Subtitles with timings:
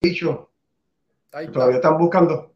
[0.00, 0.50] dicho.
[1.52, 2.54] Todavía están buscando.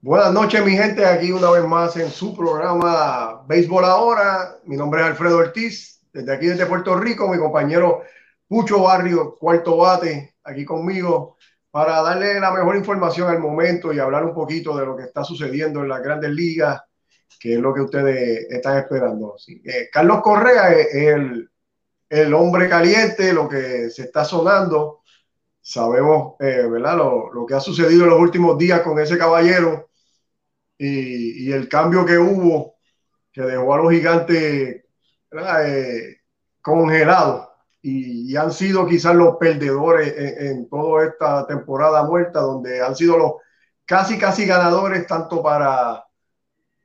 [0.00, 1.04] Buenas noches, mi gente.
[1.04, 4.58] Aquí una vez más en su programa Béisbol Ahora.
[4.64, 6.00] Mi nombre es Alfredo Ortiz.
[6.12, 8.02] Desde aquí, desde Puerto Rico, mi compañero
[8.46, 11.38] Pucho Barrio, cuarto bate, aquí conmigo,
[11.70, 15.24] para darle la mejor información al momento y hablar un poquito de lo que está
[15.24, 16.82] sucediendo en las grandes ligas,
[17.38, 19.36] que es lo que ustedes están esperando.
[19.92, 21.50] Carlos Correa es el,
[22.08, 25.02] el, hombre caliente, lo que se está sonando.
[25.60, 26.96] Sabemos, eh, ¿verdad?
[26.96, 29.90] Lo, lo, que ha sucedido en los últimos días con ese caballero
[30.78, 32.76] y, y el cambio que hubo,
[33.32, 34.84] que dejó a los gigantes
[35.32, 36.16] eh,
[36.60, 37.48] congelados
[37.82, 43.32] y, han sido quizás los perdedores en, toda esta temporada muerta, donde han sido los
[43.84, 46.04] casi, casi ganadores, tanto para,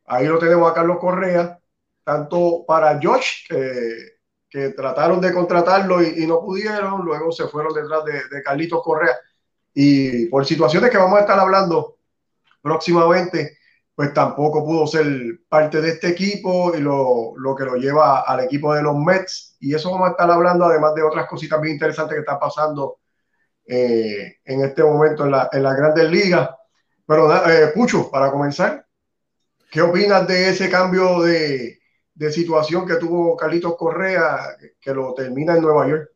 [0.07, 1.59] ahí lo tenemos a Carlos Correa,
[2.03, 3.47] tanto para Josh,
[4.49, 9.15] que trataron de contratarlo y, no pudieron, luego se fueron detrás de, de Carlitos Correa.
[9.73, 11.99] Y por situaciones que vamos a estar hablando
[12.61, 13.57] próximamente,
[13.93, 15.07] pues tampoco pudo ser
[15.49, 19.57] parte de este equipo y lo, lo, que lo lleva al equipo de los Mets.
[19.59, 22.99] Y eso vamos a estar hablando, además de otras cositas bien interesantes que están pasando
[23.65, 26.49] eh, en este momento en la, en la Grandes Ligas.
[27.05, 28.85] Pero, eh, Pucho, para comenzar,
[29.69, 31.79] ¿qué opinas de ese cambio de,
[32.13, 36.11] de situación que tuvo Carlitos Correa, que lo termina en Nueva York?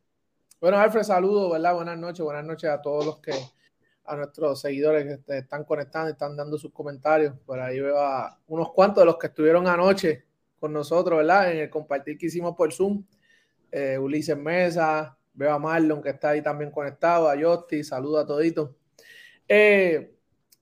[0.60, 1.74] Bueno, Alfred, saludos, ¿verdad?
[1.74, 3.32] Buenas noches, buenas noches a todos los que
[4.04, 7.34] a nuestros seguidores que están conectando, están dando sus comentarios.
[7.46, 10.24] Por ahí veo a unos cuantos de los que estuvieron anoche
[10.58, 11.52] con nosotros, ¿verdad?
[11.52, 13.04] En el compartir que hicimos por Zoom.
[13.70, 18.26] Eh, Ulises Mesa, veo a Marlon que está ahí también conectado, a Yosti, saludo a
[18.26, 18.70] toditos.
[19.48, 20.14] Eh,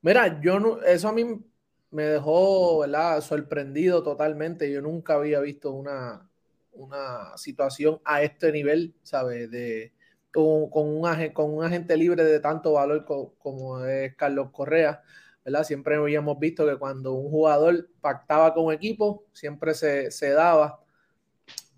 [0.02, 1.44] mira, yo no, eso a mí
[1.90, 3.20] me dejó, ¿verdad?
[3.20, 4.70] Sorprendido totalmente.
[4.70, 6.28] Yo nunca había visto una,
[6.72, 9.50] una situación a este nivel, ¿sabes?
[9.50, 9.92] De,
[10.32, 13.04] con, un, con un agente libre de tanto valor
[13.38, 15.02] como es Carlos Correa,
[15.44, 15.64] ¿verdad?
[15.64, 20.80] Siempre habíamos visto que cuando un jugador pactaba con equipo, siempre se, se daba.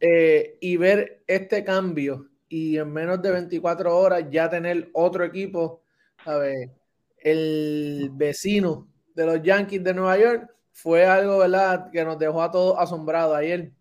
[0.00, 5.82] Eh, y ver este cambio y en menos de 24 horas ya tener otro equipo,
[6.26, 6.70] ver,
[7.18, 12.50] el vecino de los Yankees de Nueva York fue algo, ¿verdad?, que nos dejó a
[12.50, 13.72] todos asombrados ayer.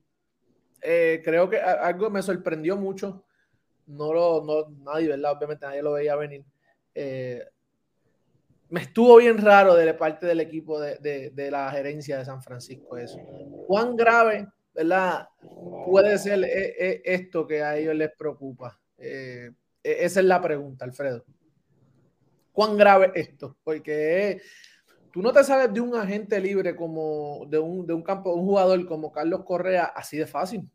[0.82, 3.24] Eh, creo que algo me sorprendió mucho
[3.92, 5.34] no lo, no, nadie, ¿verdad?
[5.34, 6.46] Obviamente nadie lo veía venir.
[6.94, 7.44] Eh,
[8.70, 12.98] me estuvo bien raro de parte del equipo de, de, la gerencia de San Francisco
[12.98, 13.20] eso.
[13.68, 15.28] ¿Cuán grave, verdad,
[15.86, 18.78] puede ser eh, eh, esto que a ellos les preocupa?
[19.84, 21.26] esa es la pregunta, Alfredo.
[22.52, 23.58] ¿Cuán grave esto?
[23.64, 24.40] Porque
[25.12, 28.46] tú no te sabes de un agente libre como de un, de un campo, un
[28.46, 30.70] jugador como Carlos Correa así de fácil.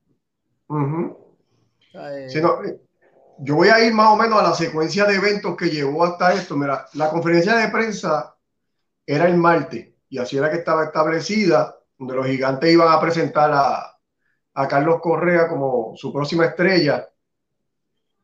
[2.28, 2.58] sí, no,
[3.38, 6.32] yo voy a ir más o menos a la secuencia de eventos que llevó hasta
[6.34, 6.56] esto.
[6.56, 8.36] Mira, la conferencia de prensa
[9.04, 13.50] era el martes y así era que estaba establecida, donde los gigantes iban a presentar
[13.52, 13.92] a,
[14.68, 17.06] Carlos Correa como su próxima estrella.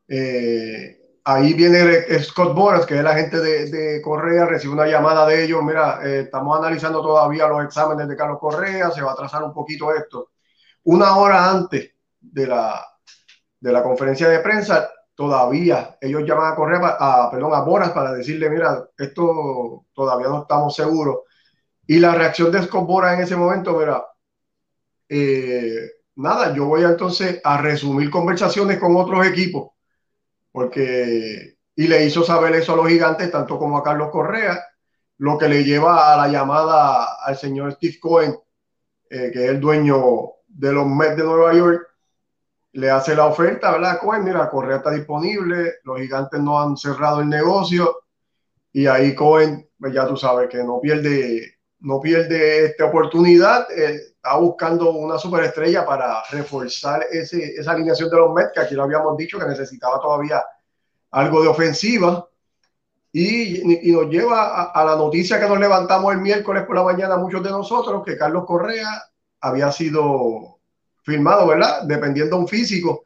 [0.09, 5.45] Eh, ahí viene Scott Boras, que es el agente de, Correa, recibe una llamada de
[5.45, 5.63] ellos.
[5.63, 9.53] Mira, eh, estamos analizando todavía los exámenes de Carlos Correa, se va a atrasar un
[9.53, 10.31] poquito esto.
[10.85, 12.85] Una hora antes de la,
[13.61, 18.13] de la conferencia de prensa, todavía ellos llaman a Correa, a, perdón, a Boras para
[18.13, 21.21] decirle, mira, esto todavía no estamos seguros.
[21.87, 24.05] Y la reacción de Scott Boras en ese momento, mira,
[25.09, 29.72] eh, nada, yo voy entonces a resumir conversaciones con otros equipos,
[30.53, 34.63] porque, y le hizo saber eso a los gigantes, tanto como a Carlos Correa,
[35.19, 38.37] lo que le lleva a la llamada al señor Steve Cohen,
[39.11, 40.03] eh, que es el dueño
[40.47, 41.89] de los Mets de Nueva York,
[42.73, 43.99] le hace la oferta, ¿verdad?
[44.01, 48.05] Cohen, mira, Correa está disponible, los gigantes no han cerrado el negocio
[48.73, 54.15] y ahí Cohen, pues ya tú sabes que no pierde, no pierde esta oportunidad, eh,
[54.15, 58.85] está buscando una superestrella para reforzar ese, esa alineación de los Mets, que aquí lo
[58.85, 60.43] habíamos dicho que necesitaba todavía
[61.11, 62.27] algo de ofensiva.
[63.15, 67.19] Y, y nos lleva a, la noticia que nos levantamos el miércoles por la mañana
[67.19, 69.03] muchos de nosotros, que Carlos Correa
[69.41, 70.61] había sido
[71.03, 71.83] firmado, ¿verdad?
[71.83, 73.03] Dependiendo de un físico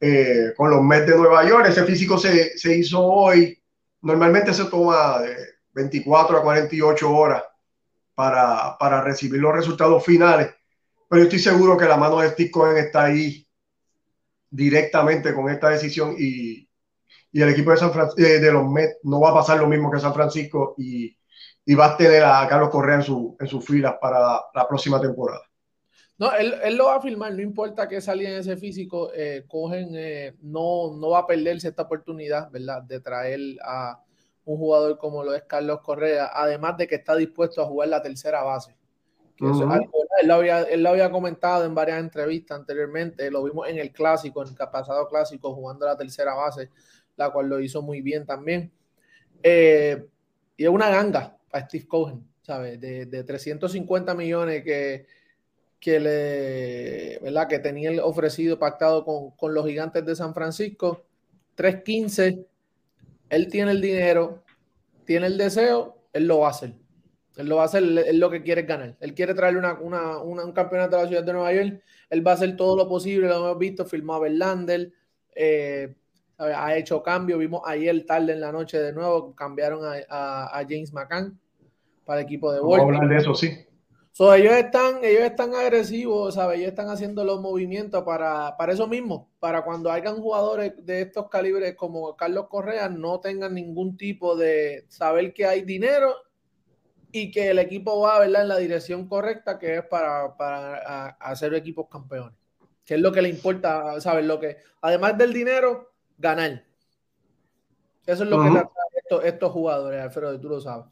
[0.00, 1.66] eh, con los Mets de Nueva York.
[1.68, 3.56] Ese físico se, se hizo hoy.
[4.00, 5.36] Normalmente se toma de
[5.72, 7.44] 24 a 48 horas
[8.18, 10.52] para, para, recibir los resultados finales.
[11.08, 13.46] Pero yo estoy seguro que la mano de Steve Cohen está ahí
[14.50, 16.68] directamente con esta decisión y,
[17.30, 19.88] y el equipo de, San eh, de los Mets no va a pasar lo mismo
[19.88, 21.16] que San Francisco y,
[21.64, 25.00] y va a tener a Carlos Correa en, su, en sus filas para la próxima
[25.00, 25.42] temporada.
[26.18, 29.44] No, él, él, lo va a firmar, no importa que salga en ese físico, eh,
[29.46, 32.82] cogen, eh, no, no va a perderse esta oportunidad, ¿verdad?
[32.82, 34.02] De traer a
[34.48, 38.00] un jugador como lo es Carlos Correa, además de que está dispuesto a jugar la
[38.00, 38.74] tercera base.
[39.40, 43.92] él, lo había, él, lo había, comentado en varias entrevistas anteriormente, lo vimos en el
[43.92, 46.70] clásico, en el pasado clásico, jugando la tercera base,
[47.16, 48.72] la cual lo hizo muy bien también.
[49.42, 50.06] Eh,
[50.56, 52.80] y es una ganga para Steve Cohen, ¿sabes?
[52.80, 55.06] De, de 350 millones que
[55.78, 57.46] que le, ¿verdad?
[57.46, 61.04] Que tenía ofrecido, pactado con, con los gigantes de San Francisco.
[61.56, 62.44] 3.15,
[63.30, 64.42] él tiene el dinero,
[65.04, 66.74] tiene el deseo, él lo va a hacer.
[67.36, 68.96] Él lo va a hacer, él, lo que quiere es ganar.
[69.00, 71.82] Él quiere traerle una, una, un campeonato a la ciudad de Nueva York.
[72.10, 74.92] Él va a hacer todo lo posible, lo hemos visto, firmó a Verlander,
[75.34, 75.94] eh,
[76.38, 77.38] ha hecho cambio.
[77.38, 81.38] Vimos ayer tarde en la noche de nuevo, cambiaron a, a, a James McCann
[82.04, 83.68] para el equipo de Vamos a hablar de eso, sí
[84.34, 86.58] ellos, están, ellos están agresivos, ¿sabes?
[86.58, 91.28] Ellos están haciendo los movimientos para, para eso mismo, para cuando hayan jugadores de estos
[91.28, 96.16] calibres como Carlos Correa no tengan ningún tipo de saber que hay dinero
[97.12, 98.42] y que el equipo va ¿verdad?
[98.42, 102.34] en la dirección correcta, que es para, para hacer equipos campeones.
[102.84, 104.24] Que es lo que le importa, ¿sabes?
[104.24, 106.64] Lo que, además del dinero, ganar.
[108.04, 108.64] Eso es lo que le
[108.96, 110.86] estos, estos jugadores, Alfredo, tú lo sabes.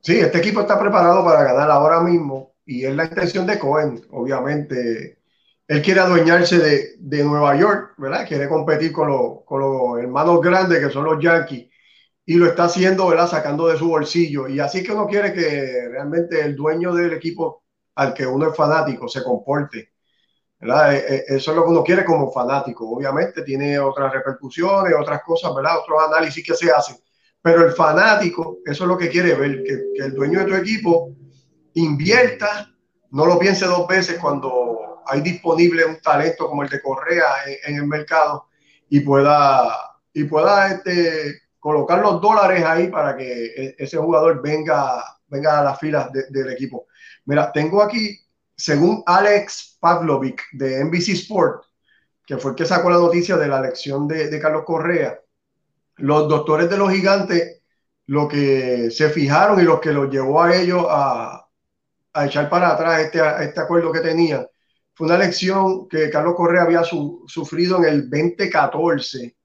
[0.00, 4.04] Sí, este equipo está preparado para ganar ahora mismo y es la intención de Cohen,
[4.10, 5.20] obviamente.
[5.68, 8.26] Él quiere adueñarse de, de Nueva York, ¿verdad?
[8.26, 11.68] Quiere competir con, con los hermanos grandes que son los Yankees
[12.24, 13.28] y lo está haciendo, ¿verdad?
[13.28, 14.48] Sacando de su bolsillo.
[14.48, 17.64] Y así que uno quiere que realmente el dueño del equipo
[17.96, 19.92] al que uno es fanático se comporte.
[20.60, 20.94] ¿verdad?
[20.94, 22.88] E, e, eso es lo que uno quiere como fanático.
[22.90, 25.78] Obviamente tiene otras repercusiones, otras cosas, ¿verdad?
[25.78, 26.96] Otros análisis que se hacen.
[27.42, 30.54] Pero el fanático, eso es lo que quiere ver, que, que el dueño de tu
[30.54, 31.14] equipo
[31.76, 32.74] invierta,
[33.10, 37.26] no lo piense dos veces cuando hay disponible un talento como el de Correa
[37.64, 38.48] en, el mercado
[38.88, 45.04] y pueda, y pueda este, colocar los dólares ahí para que e, ese jugador venga,
[45.28, 46.86] venga a las filas del equipo.
[47.26, 48.18] Mira, tengo aquí,
[48.56, 51.64] según Alex Pavlovic de NBC Sport,
[52.26, 55.20] que fue el que sacó la noticia de la elección de, de Carlos Correa,
[55.96, 57.62] los doctores de los gigantes,
[58.06, 61.45] lo que se fijaron y lo que los llevó a ellos a,
[62.16, 64.48] a echar para atrás este, este acuerdo que tenía.
[64.94, 69.36] Fue una lección que Carlos Correa había sufrido en el 2014,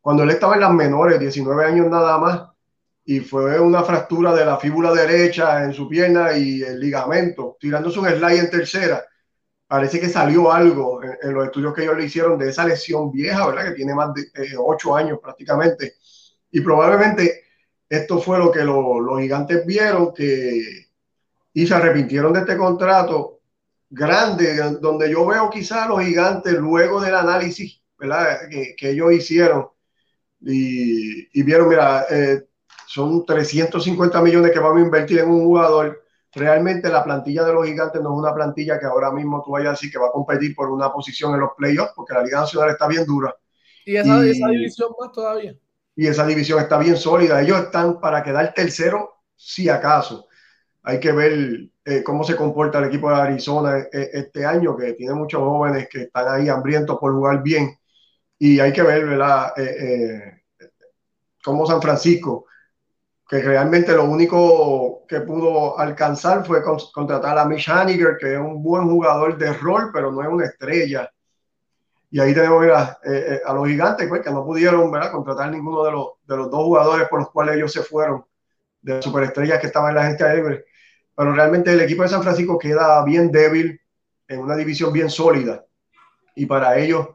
[0.00, 2.48] cuando él estaba en las menores, 19 años nada más,
[3.04, 7.98] y fue una fractura de la fíbula derecha en su pierna y el ligamento, tirándose
[7.98, 9.02] un slide en tercera.
[9.66, 13.46] Parece que salió algo en, los estudios que ellos le hicieron de esa lesión vieja,
[13.46, 13.68] ¿verdad?
[13.68, 15.94] Que tiene más de eh, ocho años prácticamente.
[16.50, 17.44] Y probablemente
[17.88, 20.89] esto fue lo que los gigantes vieron, que
[21.52, 23.40] y se arrepintieron de este contrato
[23.88, 28.48] grande, donde yo veo quizás los gigantes luego del análisis ¿verdad?
[28.50, 29.68] Que, que ellos hicieron
[30.40, 32.46] y, y vieron, mira, eh,
[32.86, 36.02] son 350 millones que vamos a invertir en un jugador.
[36.32, 39.68] Realmente la plantilla de los gigantes no es una plantilla que ahora mismo tú vayas
[39.68, 42.40] a decir que va a competir por una posición en los playoffs, porque la Liga
[42.40, 43.36] Nacional está bien dura.
[43.84, 45.54] Y esa, esa división más todavía.
[45.94, 47.42] Y esa división está bien sólida.
[47.42, 50.26] Ellos están para quedar tercero, si acaso
[50.82, 54.94] hay que ver eh, cómo se comporta el equipo de Arizona eh, este año, que
[54.94, 57.76] tiene muchos jóvenes que están ahí hambrientos por jugar bien.
[58.38, 59.52] Y hay que ver, ¿verdad?
[59.56, 60.42] Eh,
[61.44, 62.46] cómo San Francisco,
[63.28, 68.62] que realmente lo único que pudo alcanzar fue contratar a Mitch Haniger, que es un
[68.62, 71.10] buen jugador de rol, pero no es una estrella.
[72.10, 72.98] Y ahí tenemos a,
[73.46, 75.12] a los gigantes, pues, que no pudieron ¿verdad?
[75.12, 78.24] contratar ninguno de los, de los dos jugadores por los cuales ellos se fueron,
[78.82, 80.64] de las superestrellas que estaban en la gente libre
[81.20, 83.78] pero realmente el equipo de San Francisco queda bien débil
[84.26, 85.66] en una división bien sólida
[86.34, 87.08] y para ellos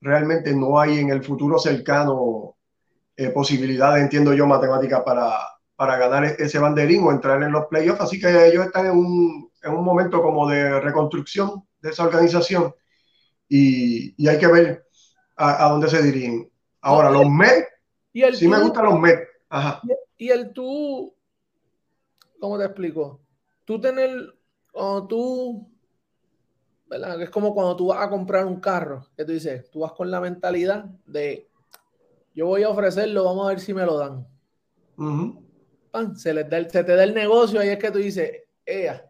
[0.00, 2.54] realmente no hay en el futuro cercano
[3.16, 5.40] eh, posibilidades, entiendo yo, matemáticas para,
[5.74, 8.92] para ganar e-, ese banderín o entrar en los playoffs, así que ellos están en
[8.92, 12.72] un, en un momento como de reconstrucción de esa organización
[13.48, 14.86] y, y hay que ver
[15.36, 16.48] a, a, dónde se dirigen.
[16.80, 17.66] Ahora, los Mets,
[18.38, 19.26] sí me gustan los Mets.
[19.48, 19.82] Ajá.
[20.18, 21.14] Y el tú,
[22.38, 23.22] ¿cómo te explico?
[23.68, 24.34] tú tener,
[24.72, 25.70] cuando tú,
[26.86, 27.20] ¿verdad?
[27.20, 30.10] Es como cuando tú vas a comprar un carro, que tú dices, tú vas con
[30.10, 31.50] la mentalidad de,
[32.34, 34.26] yo voy a ofrecerlo, vamos a ver si me lo dan.
[36.16, 39.06] se, les da se te da el negocio y es que tú dices, ella,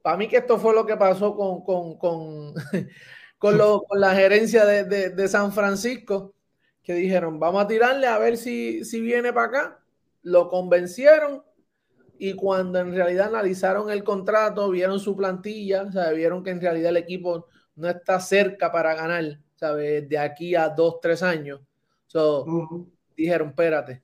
[0.00, 2.54] para mí que esto fue lo que pasó con, con, con,
[3.38, 6.34] con, lo, con la gerencia de, de, de, San Francisco,
[6.82, 9.84] que dijeron, vamos a tirarle a ver si, si viene para acá.
[10.28, 11.42] Lo convencieron
[12.18, 16.90] y cuando en realidad analizaron el contrato, vieron su plantilla, sea, vieron que en realidad
[16.90, 20.06] el equipo no está cerca para ganar, ¿sabes?
[20.08, 21.60] De aquí a dos, tres años.
[22.06, 22.44] So,
[23.16, 24.02] Dijeron, espérate.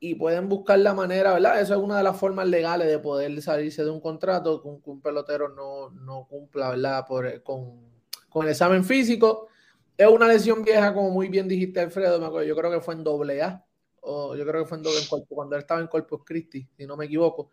[0.00, 1.60] Y pueden buscar la manera, ¿verdad?
[1.60, 4.90] Eso es una de las formas legales de poder salirse de un contrato con que
[4.90, 7.04] un pelotero no, no cumpla, ¿verdad?
[7.06, 7.92] Por, con,
[8.28, 9.48] con el examen físico.
[9.96, 12.18] Es una lesión vieja, como muy bien dijiste, Alfredo.
[12.18, 13.64] Me acuerdo, yo creo que fue en doble A
[14.02, 17.06] o yo creo que fue en, cuando él estaba en Corpus Christi, si no me
[17.06, 17.50] equivoco.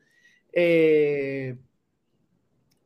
[0.52, 1.58] Eh,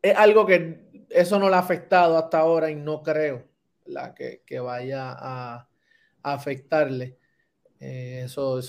[0.01, 3.45] es algo que eso no le ha afectado hasta ahora y no creo
[3.85, 5.67] la que, vaya a,
[6.21, 7.17] afectarle.
[7.79, 8.61] Eh, eso,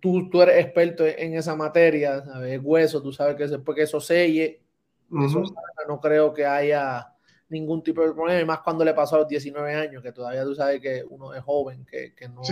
[0.00, 2.60] tú, tú, eres experto en esa materia, ¿sabes?
[2.62, 4.62] Hueso, tú sabes que después que eso selle,
[5.10, 7.14] no creo que haya
[7.48, 10.44] ningún tipo de problema, y más cuando le pasó a los 19 años, que todavía
[10.44, 12.42] tú sabes que uno es joven, que, no,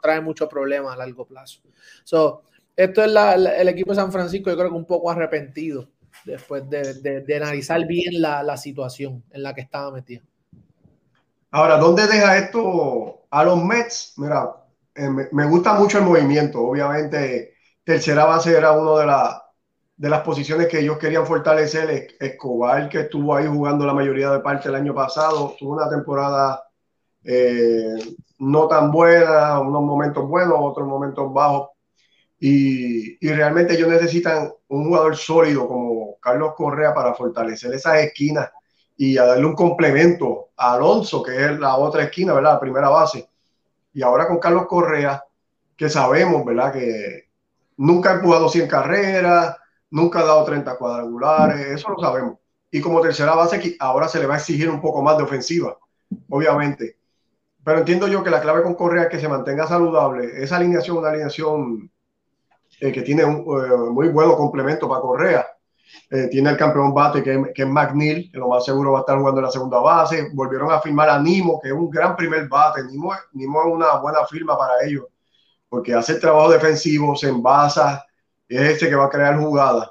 [0.00, 1.60] trae muchos problemas a largo plazo.
[2.04, 2.42] So,
[2.76, 3.10] esto es
[3.58, 5.88] el equipo de San Francisco, yo creo que un poco arrepentido
[6.24, 10.22] después de, de, analizar bien la, la, situación en la que estaba metido.
[11.50, 14.14] Ahora, ¿dónde deja esto a los Mets?
[14.16, 14.50] Mira,
[14.94, 16.60] eh, me, me, gusta mucho el movimiento.
[16.62, 19.45] Obviamente, tercera base era uno de, la,
[19.96, 22.16] de las posiciones que ellos querían fortalecer.
[22.20, 26.62] Escobar, que estuvo ahí jugando la mayoría de parte el año pasado, tuvo una temporada
[27.24, 27.94] eh,
[28.38, 31.70] no tan buena, unos momentos buenos, otros momentos bajos.
[32.38, 38.50] Y, y, realmente ellos necesitan un jugador sólido como Carlos Correa para fortalecer esas esquinas
[38.94, 42.54] y a darle un complemento a Alonso, que es la otra esquina, ¿verdad?
[42.54, 43.28] La primera base.
[43.94, 45.24] Y ahora con Carlos Correa,
[45.76, 46.72] que sabemos, ¿verdad?
[46.74, 47.28] Que
[47.78, 49.56] nunca ha jugado 100 carreras,
[49.90, 52.38] nunca ha dado 30 cuadrangulares, eso lo sabemos.
[52.70, 55.76] Y como tercera base, ahora se le va a exigir un poco más de ofensiva,
[56.28, 56.96] obviamente.
[57.64, 60.42] Pero entiendo yo que la clave con Correa es que se mantenga saludable.
[60.42, 61.90] Esa alineación, una alineación
[62.80, 65.46] eh, que tiene un eh, muy buen complemento para Correa.
[66.08, 69.00] Eh, tiene el campeón bate que, que es McNeil, que lo más seguro va a
[69.00, 70.28] estar jugando en la segunda base.
[70.32, 72.84] Volvieron a firmar a Nimo, que es un gran primer bate.
[72.84, 75.06] Nimo, Nimo es una buena firma para ellos,
[75.68, 78.05] porque hace el trabajo defensivo, se envasa,
[78.48, 79.90] es ese que va a crear jugadas.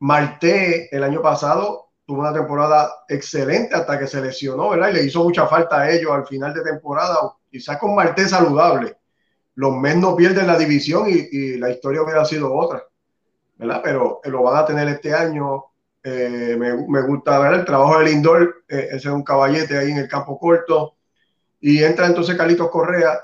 [0.00, 4.90] Marte el año pasado tuvo una temporada excelente hasta que se lesionó, ¿verdad?
[4.90, 7.32] Y le hizo mucha falta a ellos al final de temporada.
[7.50, 8.96] Quizás con Marte saludable,
[9.54, 12.82] los Mets no pierden la división y, la historia hubiera sido otra,
[13.56, 13.80] ¿verdad?
[13.82, 15.64] Pero lo van a tener este año.
[16.02, 19.98] Eh, me, gusta ver el trabajo del Lindor, eh, ese es un caballete ahí en
[19.98, 20.96] el campo corto.
[21.60, 23.20] Y entra entonces Carlitos Correa,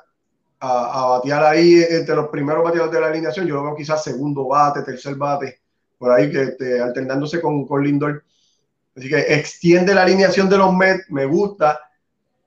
[0.60, 3.46] a, batear ahí entre los primeros bateadores de la alineación.
[3.46, 5.60] Yo lo veo quizás segundo bate, tercer bate,
[5.98, 8.24] por ahí que este, alternándose con, con Lindor.
[8.96, 11.10] Así que extiende la alineación de los Mets.
[11.10, 11.80] Me gusta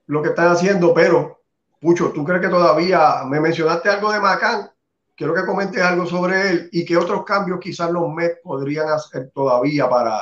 [0.06, 1.42] lo que están haciendo, pero,
[1.80, 4.70] Pucho, ¿tú crees que todavía me mencionaste algo de Macán?
[5.16, 9.30] Quiero que comentes algo sobre él y qué otros cambios quizás los Mets podrían hacer
[9.34, 10.18] todavía para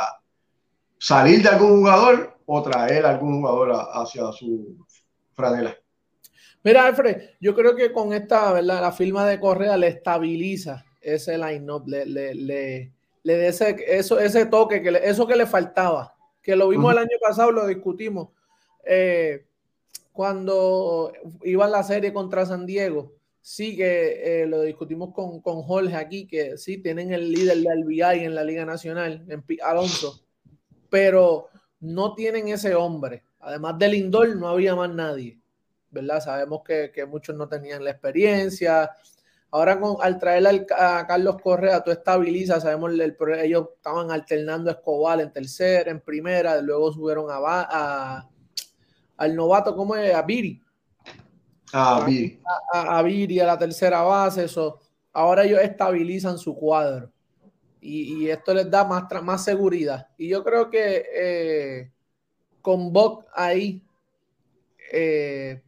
[0.99, 4.85] salir de algún jugador o traer algún jugador hacia su
[5.35, 5.75] franela.
[6.65, 8.81] Mira, Alfred, yo creo que con esta, ¿verdad?
[8.81, 12.93] La firma de Correa le estabiliza ese line-up, le, le, le,
[13.25, 17.19] le ese, eso, ese toque, que eso que le faltaba, que lo vimos el año
[17.21, 18.29] pasado, lo discutimos.
[18.85, 19.45] Eh,
[20.13, 25.97] cuando iba la serie contra San Diego, sí que eh, lo discutimos con, con, Jorge
[25.97, 30.23] aquí, que sí tienen el líder del BI en la Liga Nacional, en Alonso,
[30.89, 31.49] pero
[31.81, 33.25] no tienen ese hombre.
[33.41, 35.42] Además del Lindor, no había más nadie.
[35.93, 36.21] ¿Verdad?
[36.21, 38.91] Sabemos que, muchos no tenían la experiencia.
[39.51, 44.73] Ahora con, al traer a Carlos Correa, tú estabilizas, sabemos, el, ellos estaban alternando a
[44.73, 48.27] Escobar en tercera, en primera, luego subieron a,
[49.19, 50.15] al novato, ¿cómo es?
[50.15, 50.61] A Viri.
[51.75, 52.41] A Viri.
[52.73, 54.81] A, Viri, a la tercera base, eso.
[55.13, 57.11] Ahora ellos estabilizan su cuadro.
[57.81, 60.07] Y, esto les da más, más seguridad.
[60.17, 61.91] Y yo creo que eh,
[62.63, 63.83] con Bock ahí,
[64.93, 65.63] eh,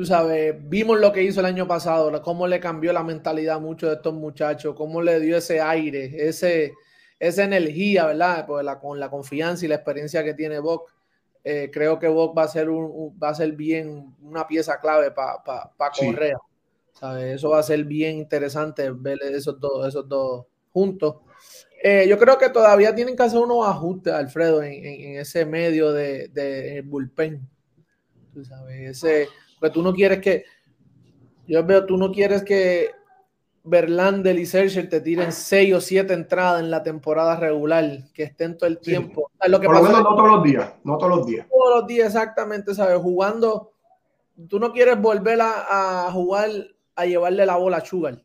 [0.00, 3.58] tú sabes, vimos lo que hizo el año pasado, cómo le cambió la mentalidad a
[3.58, 6.72] muchos de estos muchachos, cómo le dio ese aire, ese,
[7.18, 8.46] esa energía, ¿verdad?
[8.46, 10.90] Pues con la confianza y la experiencia que tiene Bock,
[11.44, 15.10] eh, creo que Bock va a ser un, va a ser bien una pieza clave
[15.10, 16.38] para pa, Correa.
[16.94, 17.34] ¿sabes?
[17.34, 21.16] Eso va a ser bien interesante ver esos dos, esos dos juntos.
[21.84, 26.28] Eh, yo creo que todavía tienen que hacer unos ajustes, Alfredo, en, ese medio de,
[26.28, 27.46] de bullpen.
[28.32, 29.28] Tú sabes, ese,
[29.60, 30.44] porque tú no quieres que,
[31.46, 32.90] yo veo, tú no quieres que
[33.62, 38.56] Verlander y Sergio te tiren seis o siete entradas en la temporada regular, que estén
[38.56, 39.30] todo el tiempo.
[39.46, 41.46] Lo que Por lo menos no todos los días, no todos los días.
[41.50, 42.98] Todos los días, exactamente, ¿sabes?
[42.98, 43.72] Jugando,
[44.48, 46.50] tú no quieres volver a, jugar,
[46.94, 48.22] a llevarle la bola a Sugar.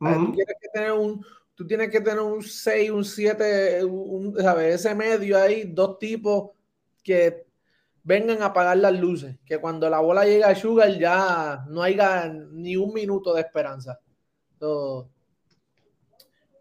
[0.00, 4.74] tú tienes que tener un, tú tienes que tener un 6, un 7, un, ¿sabes?
[4.74, 6.50] ese medio ahí, dos tipos
[7.04, 7.46] que
[8.04, 12.28] vengan a apagar las luces, que cuando la bola llega a Sugar ya no haya
[12.28, 14.00] ni un minuto de esperanza.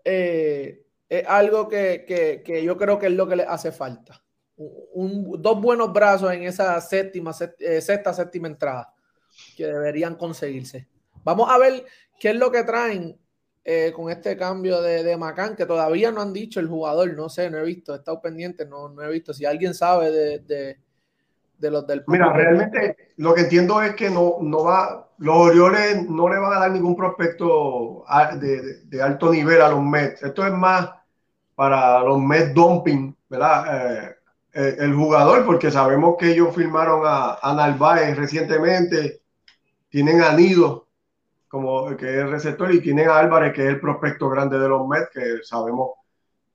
[0.03, 4.23] Eh, es algo que, yo creo que es lo que le hace falta.
[4.55, 8.93] dos buenos brazos en esa séptima, eh, sexta, séptima entrada
[9.57, 10.87] que deberían conseguirse.
[11.23, 11.85] Vamos a ver
[12.19, 13.19] qué es lo que traen
[13.63, 17.29] eh, con este cambio de, de Macán, que todavía no han dicho el jugador, no
[17.29, 19.33] sé, no he visto, he estado pendiente, no, no he visto.
[19.33, 20.79] Si alguien sabe de,
[21.69, 22.03] los del...
[22.07, 26.53] Mira, realmente lo que entiendo es que no, no va, los Orioles no le van
[26.53, 28.05] a dar ningún prospecto
[28.39, 30.23] de, alto nivel a los Mets.
[30.23, 30.89] Esto es más
[31.53, 33.65] para los Mets dumping, ¿verdad?
[34.05, 34.15] Eh,
[34.53, 39.21] eh, el jugador, porque sabemos que ellos firmaron a, a Narváez recientemente,
[39.89, 40.87] tienen a Nido
[41.51, 44.69] como que es el receptor, y tienen a Álvarez, que es el prospecto grande de
[44.69, 45.91] los Mets, que sabemos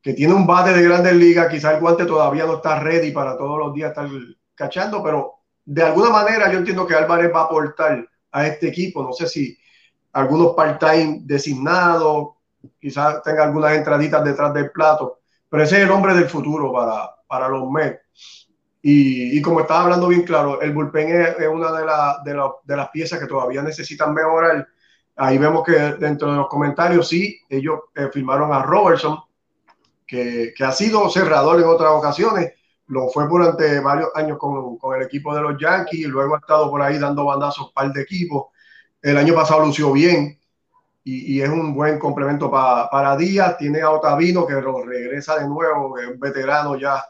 [0.01, 3.37] que tiene un bate de grandes ligas, quizá el guante todavía no está ready para
[3.37, 4.09] todos los días estar
[4.57, 5.35] cachando, pero
[5.65, 9.29] de alguna manera yo entiendo que Álvarez va a aportar a este equipo, no sé
[9.29, 9.57] si
[10.13, 12.35] algunos part-time designados,
[12.81, 17.15] quizás tenga algunas entraditas detrás del plato, pero ese es el hombre del futuro para,
[17.27, 18.01] para los Mets.
[18.89, 23.19] Y, como estaba hablando bien claro, el bullpen es, una de, de, de, las piezas
[23.19, 24.69] que todavía necesitan mejorar
[25.17, 29.19] Ahí vemos que dentro de los comentarios, sí, ellos eh, firmaron a Robertson,
[30.07, 32.53] que, que, ha sido cerrador en otras ocasiones.
[32.89, 36.39] Lo fue durante varios años con, con, el equipo de los Yankees y luego ha
[36.39, 38.47] estado por ahí dando bandazos par de equipos.
[39.03, 40.39] El año pasado lució bien
[41.05, 43.59] y, y es un buen complemento para Díaz.
[43.59, 47.05] Tiene a Otavino que lo regresa de nuevo, que es un veterano ya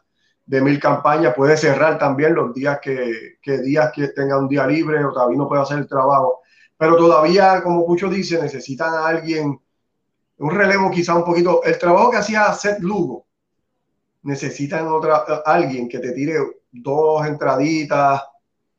[0.47, 1.35] de mil campañas.
[1.35, 5.05] Puede cerrar también los días que, que Díaz que tenga un día libre.
[5.05, 6.41] Otavino puede hacer el trabajo
[6.77, 9.59] pero todavía, como muchos dicen, necesitan a alguien,
[10.39, 11.63] un relevo quizá un poquito.
[11.65, 13.26] El trabajo que hacía Seth Lugo,
[14.27, 16.35] necesitan otra, alguien que te tire
[16.73, 18.23] dos entraditas,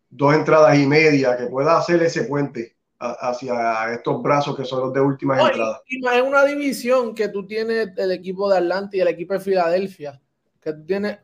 [0.09, 4.93] dos entradas y media, que pueda hacer ese puente hacia estos brazos que son los
[4.93, 5.81] de últimas entradas.
[5.87, 10.19] es una división que tú tienes el equipo de Atlanta y el equipo de Filadelfia,
[10.59, 11.19] que tú tienes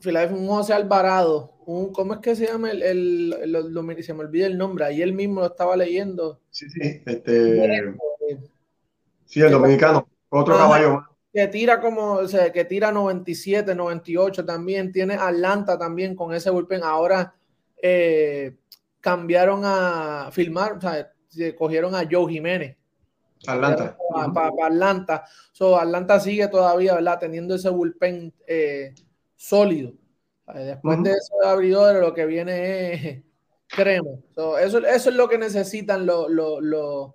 [0.00, 2.70] Filadelfia, un José Alvarado, un, ¿cómo es que se llama?
[2.72, 6.40] El, el, se me olvida el nombre, ahí él mismo lo estaba leyendo.
[6.50, 7.94] Sí, sí, este.
[9.26, 11.07] Sí, el dominicano, otro caballo más.
[11.38, 14.90] Que tira como, o sea, que tira 97, 98 también.
[14.90, 16.82] Tiene Atlanta también con ese bullpen.
[16.82, 17.32] Ahora
[17.80, 18.56] eh,
[19.00, 21.12] cambiaron a filmar, o sea,
[21.56, 22.76] cogieron a Joe Jiménez.
[23.46, 23.96] Atlanta.
[24.34, 25.24] Para Atlanta.
[25.52, 27.20] So, Atlanta sigue todavía, ¿verdad?
[27.20, 28.92] Teniendo ese bullpen eh,
[29.36, 29.92] sólido.
[30.52, 33.22] Después de eso de abridores, lo que viene es
[33.68, 34.10] crema.
[34.60, 37.12] eso, es lo que necesitan los, los, los,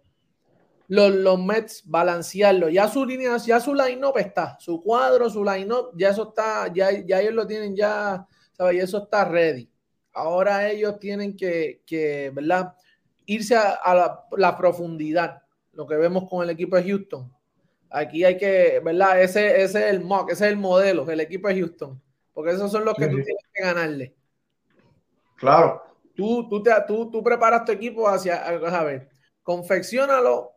[0.87, 2.69] Mets, balancearlo.
[2.69, 6.91] Ya su línea, ya su line-up está, su cuadro, su line-up, ya eso está, ya,
[6.91, 8.75] ya ellos lo tienen ya, ¿sabes?
[8.75, 9.69] Y eso está ready.
[10.13, 12.75] Ahora ellos tienen que, que ¿verdad?
[13.25, 15.41] Irse a, la, profundidad,
[15.71, 17.33] lo que vemos con el equipo de Houston.
[17.89, 19.21] Aquí hay que, ¿verdad?
[19.21, 22.01] Ese, ese es el mock, ese es el modelo, el equipo de Houston
[22.33, 24.15] porque esos son los que tú tienes que ganarle.
[25.35, 25.83] Claro.
[26.15, 29.09] Tú, tú, te, tú, tú preparas tu equipo hacia, a ver,
[29.41, 30.52] confeccionalo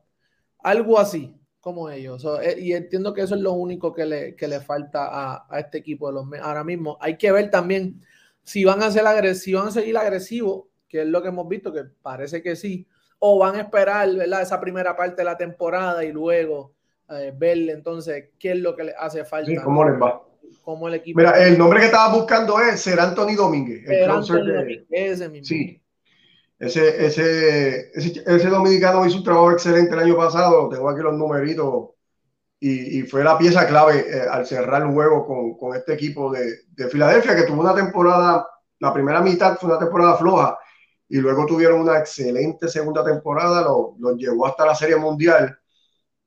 [0.66, 2.26] algo así como ellos.
[2.42, 5.61] Eh, y entiendo que eso es lo único que le, que le falta a, a,
[5.61, 6.98] este equipo de los ahora mismo.
[7.00, 8.02] Hay que ver también
[8.42, 11.72] si van a ser agresivos, van a seguir agresivos, que es lo que hemos visto,
[11.72, 12.87] que parece que sí,
[13.18, 14.42] o van a esperar ¿verdad?
[14.42, 16.74] esa primera parte de la temporada y luego
[17.11, 19.50] eh, verle entonces qué es lo que le hace falta.
[19.50, 20.22] Sí, ¿Cómo les va?
[20.62, 21.18] como el equipo.
[21.18, 23.85] Mira, el nombre que estaba buscando es Ser Anthony Domínguez.
[24.90, 25.44] ese mismo.
[25.44, 25.81] Sí.
[26.59, 30.69] Ese, ese, ese, dominicano hizo un trabajo excelente el año pasado.
[30.69, 31.90] Tengo aquí los numeritos.
[32.59, 36.33] Y, y fue la pieza clave eh, al cerrar el juego con, con este equipo
[36.33, 38.47] de, de, Filadelfia, que tuvo una temporada,
[38.79, 40.59] la primera mitad fue una temporada floja,
[41.09, 45.59] y luego tuvieron una excelente segunda temporada, los lo llevó hasta la Serie Mundial.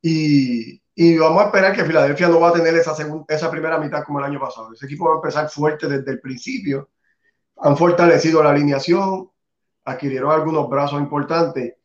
[0.01, 2.93] Y, y vamos a esperar que Filadelfia no va a tener esa,
[3.27, 4.73] esa primera mitad como el año pasado.
[4.73, 6.89] Ese equipo va a empezar fuerte desde el principio.
[7.57, 9.29] Han fortalecido la alineación,
[9.89, 11.75] adquirieron algunos brazos importantes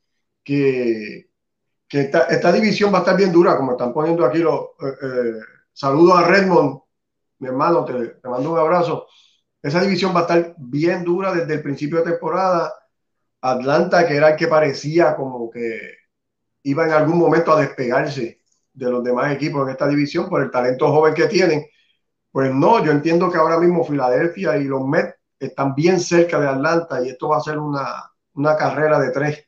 [0.43, 1.31] que,
[1.89, 5.33] que esta, división va a estar bien dura, como están poniendo aquí los eh, eh,
[5.73, 6.81] saludos a Redmond,
[7.39, 9.07] mi hermano, te, te, mando un abrazo.
[9.63, 12.73] Esa división va a estar bien dura desde el principio de temporada.
[13.41, 15.79] Atlanta, que era el que parecía como que
[16.63, 18.41] iba en algún momento a despegarse
[18.73, 21.67] de los demás equipos en esta división por el talento joven que tienen.
[22.33, 25.14] Pues no, yo entiendo que ahora mismo Filadelfia y los Mets
[25.47, 29.47] están bien cerca de Atlanta y esto va a ser una, una carrera de tres,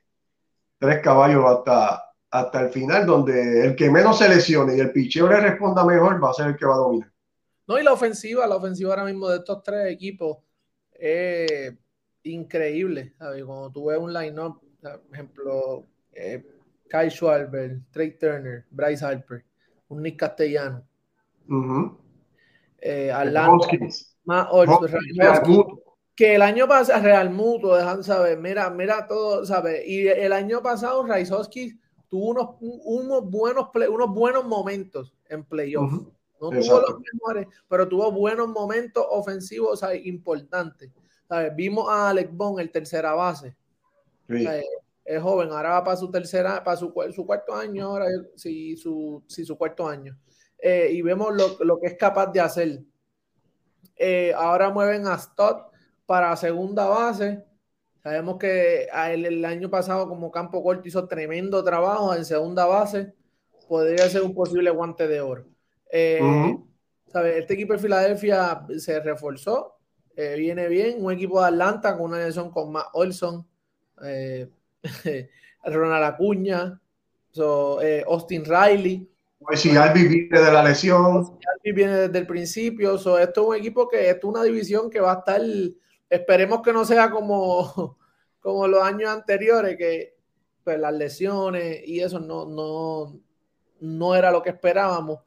[0.79, 5.29] tres caballos hasta, hasta el final, donde el que menos se lesione y el picheo
[5.29, 7.13] le responda mejor va a ser el que va a dominar.
[7.67, 10.39] No, y la ofensiva, la ofensiva ahora mismo de estos tres equipos
[10.93, 11.75] es
[12.23, 13.15] increíble.
[13.19, 13.45] ¿sabes?
[13.45, 16.45] Cuando tú ves un line-up, por ejemplo, eh,
[16.89, 19.45] Kyle Schwarber, Trey Turner, Bryce Harper,
[19.89, 20.87] un Nick Castellano,
[22.79, 23.11] eh,
[26.17, 29.87] que el año pasado, Real Mutuo, dejan saber, mira, mira todo, ¿sabes?
[29.87, 35.93] Y el año pasado, Raizowski tuvo unos, unos, buenos unos buenos momentos en playoff.
[36.41, 40.91] No tuvo los mejores, pero tuvo buenos momentos ofensivos importantes.
[41.55, 43.55] Vimos a Alex Bond, el tercera base.
[45.05, 49.23] Es joven, ahora va para su tercera, para su, su cuarto año, ahora sí, su,
[49.29, 50.19] sí, su cuarto año.
[50.59, 52.83] Eh, y vemos lo, lo, que es capaz de hacer.
[53.97, 55.76] Eh, ahora mueven a Stott
[56.07, 57.45] para segunda base.
[58.03, 63.13] Sabemos que el año pasado como campo corto hizo tremendo trabajo en segunda base.
[63.69, 65.45] Podría ser un posible guante de oro.
[65.91, 66.21] Eh,
[67.37, 69.79] Este equipo de Filadelfia se reforzó,
[70.15, 71.05] eh, viene bien.
[71.05, 73.45] Un equipo de Atlanta con una elección con Matt Olson,
[74.05, 74.49] eh,
[75.65, 76.81] Ronald Acuña,
[78.07, 79.11] Austin Riley.
[79.41, 81.17] Pues si Albi viene de la lesión.
[81.17, 82.95] Albi viene desde el principio.
[82.95, 85.41] esto es un equipo que es una división que va a estar
[86.09, 87.99] Esperemos que no sea como,
[88.41, 90.17] como los años anteriores, que
[90.65, 93.21] pues, las lesiones y eso no, no,
[93.81, 95.21] no era lo que esperábamos.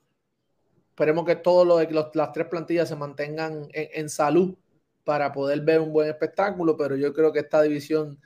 [0.89, 4.54] Esperemos que todas las tres plantillas se mantengan en, salud
[5.06, 8.20] para poder ver un buen espectáculo, pero yo creo que esta división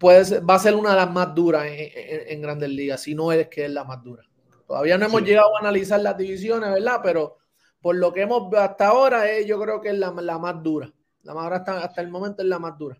[0.00, 3.48] puede va a ser una de las más duras en, Grandes Ligas, si no es
[3.48, 4.22] que es la más dura.
[4.66, 7.00] Todavía no hemos llegado a analizar las divisiones, ¿verdad?
[7.02, 7.36] Pero
[7.82, 10.90] por lo que hemos hasta ahora, eh, yo creo que es la, la más dura.
[11.26, 12.96] La más hasta, hasta el momento es la más dura.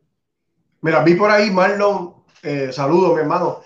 [0.80, 3.60] Mira, vi por ahí Marlon, eh, saludo mi hermano,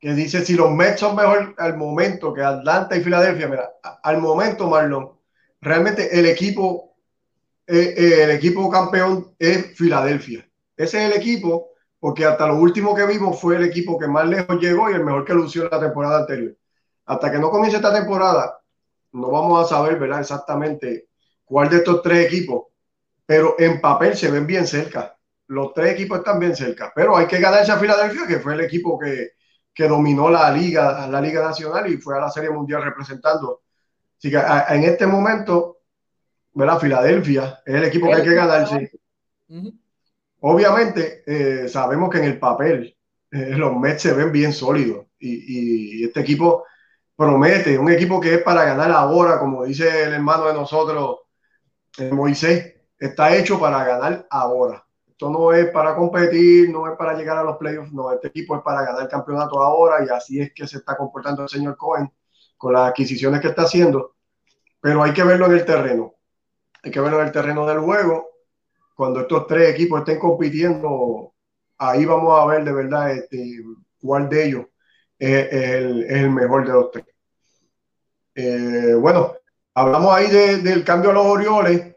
[0.00, 3.48] que dice si los Mets son mejor al momento que Atlanta y Filadelfia.
[3.48, 3.70] Mira,
[4.02, 5.12] al momento Marlon,
[5.60, 6.96] realmente el equipo,
[7.66, 10.48] eh, eh, el equipo campeón es Filadelfia.
[10.74, 14.26] Ese es el equipo, porque hasta lo último que vimos fue el equipo que más
[14.26, 16.56] lejos llegó y el mejor que lució la temporada anterior.
[17.04, 18.58] Hasta que no comience esta temporada,
[19.12, 20.20] no vamos a saber, ¿verdad?
[20.20, 21.08] Exactamente
[21.44, 22.68] cuál de estos tres equipos
[23.26, 25.16] pero en papel se ven bien cerca.
[25.48, 28.60] Los tres equipos están bien cerca, pero hay que ganarse a Filadelfia, que fue el
[28.60, 29.32] equipo que,
[29.74, 33.62] que dominó la liga, la liga nacional y fue a la Serie Mundial representando.
[34.18, 35.80] Así que en este momento,
[36.54, 36.80] ¿verdad?
[36.80, 38.90] Filadelfia es el equipo que hay que ganarse.
[40.40, 42.96] Obviamente, eh, sabemos que en el papel
[43.30, 46.64] eh, los Mets se ven bien sólidos y, y, este equipo
[47.14, 51.20] promete, un equipo que es para ganar ahora, como dice el hermano de nosotros,
[51.98, 54.86] eh, Moisés, está hecho para ganar ahora.
[55.06, 58.54] Esto no es para competir, no es para llegar a los playoffs, no, este equipo
[58.54, 61.76] es para ganar el campeonato ahora y así es que se está comportando el señor
[61.76, 62.12] Cohen
[62.56, 64.16] con las adquisiciones que está haciendo.
[64.80, 66.14] Pero hay que verlo en el terreno.
[66.82, 68.28] Hay que verlo en el terreno del juego.
[68.94, 71.32] Cuando estos tres equipos estén compitiendo,
[71.78, 73.64] ahí vamos a ver de verdad este,
[73.98, 74.66] cuál de ellos
[75.18, 77.06] es, el, mejor de los tres.
[78.34, 79.34] Eh, bueno,
[79.74, 81.95] hablamos ahí del cambio a los Orioles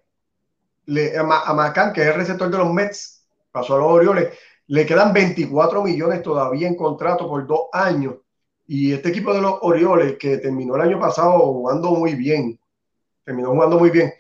[1.18, 5.14] a, Macán, que es el receptor de los Mets, pasó a los Orioles, le quedan
[5.14, 8.16] 24 millones todavía en contrato por dos años.
[8.68, 12.60] Y este equipo de los Orioles, que terminó el año pasado jugando muy bien,
[13.24, 14.14] terminó jugando muy bien,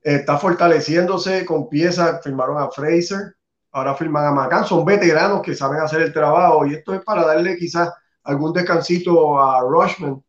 [0.00, 3.34] está fortaleciéndose con piezas, firmaron a Fraser,
[3.72, 7.26] ahora firman a Macán, son veteranos que saben hacer el trabajo y esto es para
[7.26, 10.22] darle quizás algún descansito a Rushman,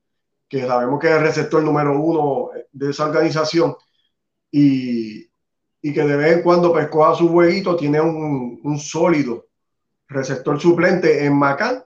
[0.50, 3.76] que sabemos que es el receptor número uno de esa organización.
[4.52, 5.27] Y,
[5.82, 9.46] y que de vez en cuando pescó a su jueguito, tiene un, un sólido
[10.08, 11.84] receptor suplente en Macán,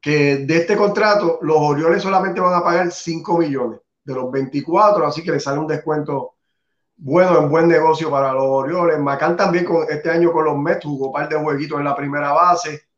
[0.00, 5.06] que de este contrato los Orioles solamente van a pagar 5 millones de los 24,
[5.06, 6.36] así que le sale un descuento
[6.98, 8.98] bueno, en buen negocio para los Orioles.
[8.98, 11.96] Macán también con, este año con los Mets jugó un par de jueguitos en la
[11.96, 12.88] primera base,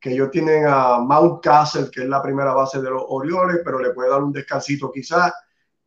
[0.00, 3.78] que ellos tienen a Mount Castle, que es la primera base de los Orioles, pero
[3.78, 5.32] le puede dar un descansito quizás.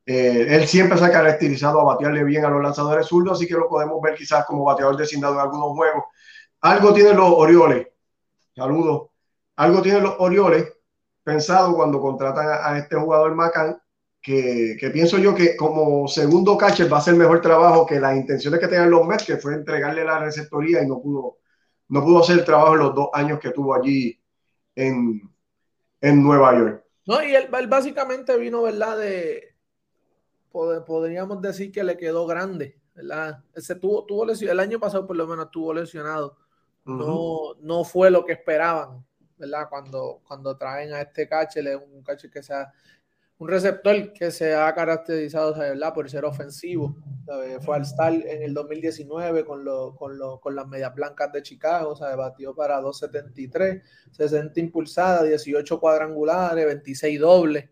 [0.09, 3.55] Eh, él siempre se ha caracterizado a batearle bien a los lanzadores zurdos, así que
[3.55, 6.05] lo podemos ver quizás como bateador designado en algunos juegos.
[6.61, 7.87] Algo tienen los Orioles,
[8.55, 9.09] saludos,
[9.57, 10.71] algo tienen los Orioles
[11.23, 13.81] pensado cuando contratan a, este jugador Macán,
[14.21, 18.15] que, que, pienso yo que como segundo catcher va a ser mejor trabajo que las
[18.15, 21.39] intenciones que tenían los Mets, que fue entregarle la receptoría y no pudo,
[21.89, 24.17] no pudo hacer el trabajo en los dos años que tuvo allí
[24.73, 25.21] en,
[25.99, 26.83] en Nueva York.
[27.07, 28.97] No, y él, él básicamente vino, ¿verdad?
[28.97, 29.56] De,
[30.85, 33.43] podríamos decir que le quedó grande, ¿verdad?
[33.53, 36.37] Ese tuvo, tuvo el año pasado por lo menos estuvo lesionado.
[36.85, 39.05] No, no fue lo que esperaban.
[39.37, 39.67] ¿verdad?
[39.69, 42.73] Cuando, cuando traen a este catcher, un catcher que sea
[43.39, 45.93] un receptor que se ha caracterizado ¿verdad?
[45.93, 46.95] por ser ofensivo.
[47.61, 49.63] Fue al Star en el 2019 con,
[49.95, 55.79] con, con las medias blancas de Chicago, o sea, batió para 273, 60 impulsadas, 18
[55.79, 57.69] cuadrangulares, 26 dobles.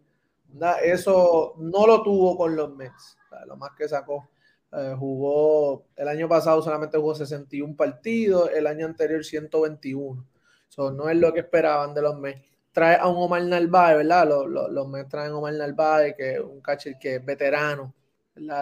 [0.83, 3.17] Eso no lo tuvo con los Mets.
[3.47, 4.29] Lo más que sacó,
[4.71, 10.25] eh, jugó el año pasado solamente jugó 61 partidos, el año anterior 121.
[10.69, 14.27] Eso no es lo que esperaban de los Mets trae a un Omar Narváez, ¿verdad?
[14.27, 17.95] Los, los, Mets traen a Omar Narváez, que es un catcher que es veterano.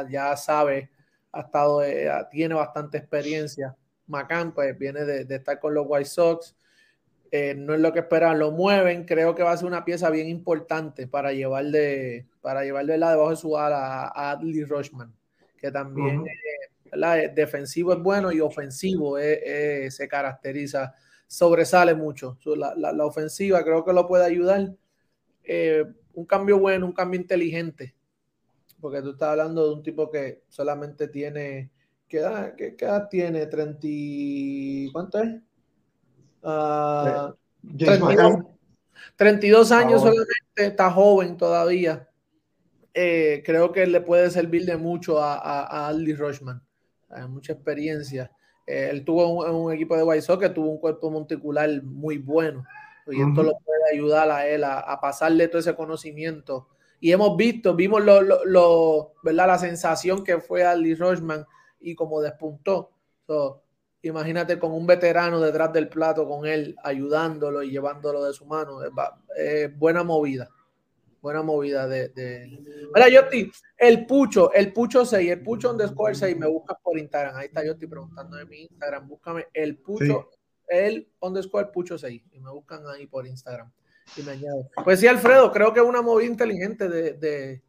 [0.07, 0.91] Ya sabe,
[1.31, 3.75] ha estado, eh, tiene bastante experiencia.
[4.05, 6.55] Macán, pues viene de, de estar con los White Sox.
[7.35, 9.05] Eh, no es lo que esperaban, lo mueven.
[9.05, 13.31] Creo que va a ser una pieza bien importante para llevarle, para llevarle la debajo
[13.31, 15.11] de su ala a Adley Rochman,
[15.57, 16.25] que también uh
[16.91, 17.33] -huh.
[17.33, 20.93] defensivo es bueno y ofensivo se caracteriza
[21.25, 22.37] sobresale mucho.
[22.55, 24.71] La, la, la, ofensiva creo que lo puede ayudar.
[26.13, 27.95] Un cambio bueno, un cambio inteligente.
[28.79, 31.71] Porque tú estás hablando de un tipo que solamente tiene.
[32.07, 33.47] ¿Qué edad, qué, qué edad tiene?
[33.47, 34.91] 30.
[34.93, 35.41] ¿Cuánto es?
[36.43, 37.33] Uh,
[37.77, 38.43] 32,
[39.15, 40.05] 32, años oh.
[40.05, 42.09] solamente, está joven todavía.
[42.93, 46.61] Eh, creo que le puede servir de mucho a, a, a Aldi Rochman.
[47.09, 48.31] Hay mucha experiencia.
[48.67, 52.17] Eh, él tuvo un, un, equipo de White Sox que tuvo un cuerpo monticular muy
[52.17, 52.63] bueno
[53.07, 53.47] y esto uh -huh.
[53.47, 56.69] lo puede ayudar a él a, a, pasarle todo ese conocimiento.
[56.99, 59.47] Y hemos visto, vimos lo, lo, lo ¿verdad?
[59.47, 61.45] la sensación que fue Aldi Rochman
[61.81, 62.91] y como despuntó.
[63.27, 63.62] So,
[64.03, 68.79] imagínate con un veterano detrás del plato con él, ayudándolo y llevándolo de su mano.
[69.35, 70.49] Es, buena movida
[71.21, 72.09] buena movida de.
[72.09, 72.59] de...
[72.93, 77.37] Mira, Yotti, el Pucho, el Pucho 6, el Pucho underscore 6, me buscas por Instagram.
[77.37, 79.07] Ahí está Yotti preguntando en mi Instagram.
[79.07, 80.37] Búscame el Pucho, sí.
[80.67, 82.23] el underscore Pucho 6.
[82.33, 83.71] Y me buscan ahí por Instagram.
[84.17, 84.69] Y me añado.
[84.83, 87.61] Pues sí, Alfredo, creo que es una movida inteligente de, de,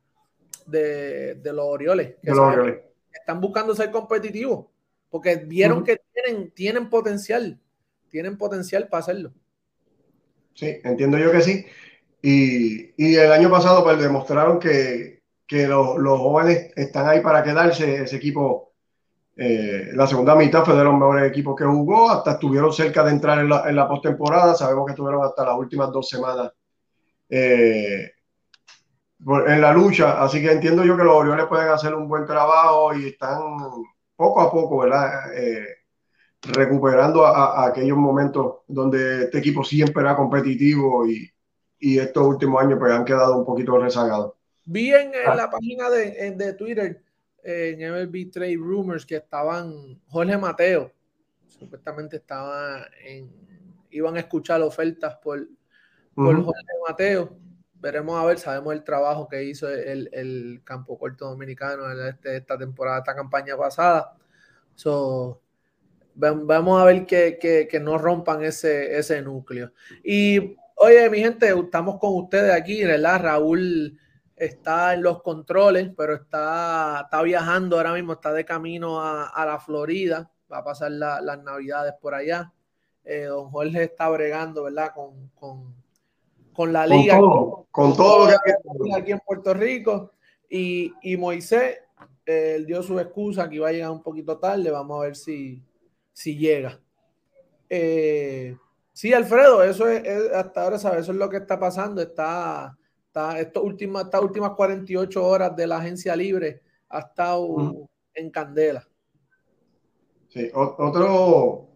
[0.67, 2.17] de, de los Orioles.
[2.21, 2.81] Que de los Orioles.
[3.13, 4.67] Están buscando ser competitivos.
[5.15, 5.85] Porque vieron uh -huh.
[5.85, 7.57] que tienen, tienen potencial.
[8.11, 9.33] Tienen potencial para hacerlo.
[10.55, 11.65] Sí, entiendo yo que sí.
[12.21, 17.45] Y, y, el año pasado pues demostraron que, que los, los, jóvenes están ahí para
[17.45, 18.03] quedarse.
[18.03, 18.73] Ese equipo,
[19.37, 23.13] eh, la segunda mitad fue de los mejores equipos que jugó, hasta estuvieron cerca de
[23.13, 24.57] entrar en la, en la postemporada.
[24.57, 26.51] Sabemos que estuvieron hasta las últimas dos semanas
[27.29, 28.11] eh,
[29.47, 30.21] en la lucha.
[30.25, 33.39] Así que entiendo yo que los Orioles pueden hacer un buen trabajo y están
[34.17, 35.35] poco a poco, ¿verdad?
[35.35, 35.67] Eh,
[36.43, 41.31] recuperando a, a aquellos momentos donde este equipo siempre era competitivo y,
[41.79, 44.35] y estos últimos años pues han quedado un poquito rezagados.
[44.65, 45.35] Vi en, en ah.
[45.35, 47.03] la página de, de Twitter,
[47.43, 50.91] en MLB Trade Rumors, que estaban Jorge Mateo,
[51.47, 53.31] supuestamente estaba en,
[53.91, 55.47] iban a escuchar ofertas por,
[56.15, 56.45] por uh -huh.
[56.45, 57.37] Jorge Mateo.
[57.85, 62.39] Veremos a ver, sabemos el trabajo que hizo el, el campo corto dominicano en este,
[62.39, 64.17] esta temporada, esta campaña pasada.
[64.75, 65.41] So,
[66.15, 69.73] vamos a ver que, que, que no rompan ese, ese núcleo.
[70.03, 73.23] Y Oye, mi gente, estamos con ustedes aquí, ¿verdad?
[73.23, 73.99] Raúl
[74.35, 79.47] está en los controles, pero está, está viajando ahora mismo, está de camino a, a
[79.47, 82.53] la Florida, va a pasar la, las navidades por allá.
[83.05, 84.93] Eh, don Jorge está bregando, ¿verdad?
[84.95, 85.75] Con,
[86.55, 87.19] con la liga.
[87.19, 90.13] Con todo, con todo lo que aquí en Puerto Rico.
[90.49, 91.79] Y, y Moisés,
[92.25, 95.63] eh, dio su excusa que iba a llegar un poquito tarde, vamos a ver si,
[96.13, 96.81] si llega.
[97.69, 98.57] Eh,
[98.95, 101.01] Sí, Alfredo, eso es, es, hasta ahora, ¿sabes?
[101.01, 102.01] Eso es lo que está pasando.
[102.01, 107.87] Está, está estas últimas, estas últimas 48 horas de la agencia libre ha estado mm.
[108.15, 108.87] en candela.
[110.29, 111.71] Sí, otro,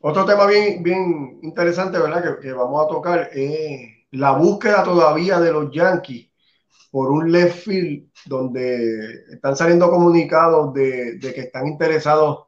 [0.00, 2.36] otro tema bien, bien interesante, ¿verdad?
[2.36, 6.30] Que, que vamos a tocar es la búsqueda todavía de los Yankees
[6.90, 12.46] por un left field donde están saliendo comunicados de, que están interesados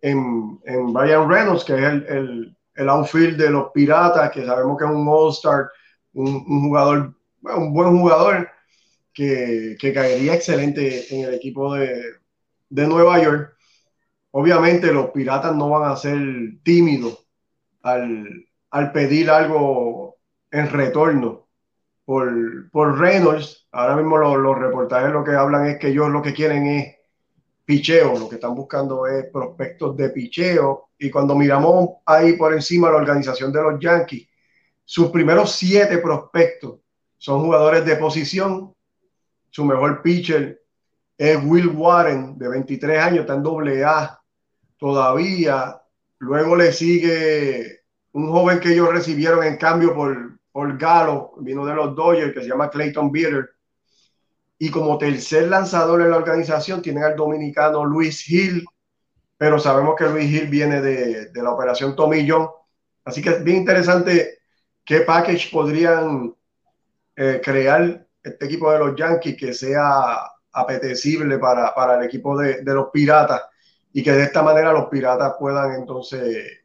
[0.00, 4.78] en, en Brian Reynolds, que es el, el el outfield de los Piratas, que sabemos
[4.78, 5.68] que es un All-Star,
[6.12, 8.48] un, un, jugador, un buen jugador,
[9.12, 12.00] que, que, caería excelente en el equipo de,
[12.68, 13.56] de, Nueva York.
[14.30, 16.18] Obviamente los Piratas no van a ser
[16.62, 17.26] tímidos
[17.82, 20.07] al, al pedir algo
[20.50, 21.48] en retorno
[22.04, 23.66] por, por Reynolds.
[23.72, 26.96] Ahora mismo los, los reportajes lo que hablan es que ellos lo que quieren es
[27.64, 30.88] picheo, lo que están buscando es prospectos de picheo.
[30.98, 34.26] Y cuando miramos ahí por encima la organización de los Yankees,
[34.84, 36.80] sus primeros siete prospectos
[37.18, 38.74] son jugadores de posición.
[39.50, 40.62] Su mejor pitcher
[41.18, 44.18] es Will Warren, de 23 años, está en doble A
[44.78, 45.82] todavía.
[46.20, 47.82] Luego le sigue
[48.12, 52.42] un joven que ellos recibieron en cambio por, por Galo, vino de los Dodgers, que
[52.42, 53.50] se llama Clayton Bitter.
[54.58, 58.64] Y como tercer lanzador en la organización tienen al dominicano Luis Hill,
[59.36, 62.48] pero sabemos que Luis Hill viene de, de la operación John.
[63.04, 64.38] Así que es bien interesante
[64.84, 66.34] qué package podrían
[67.14, 70.18] eh, crear este equipo de los Yankees que sea
[70.52, 73.42] apetecible para, para el equipo de, de, los Piratas
[73.92, 76.64] y que de esta manera los Piratas puedan entonces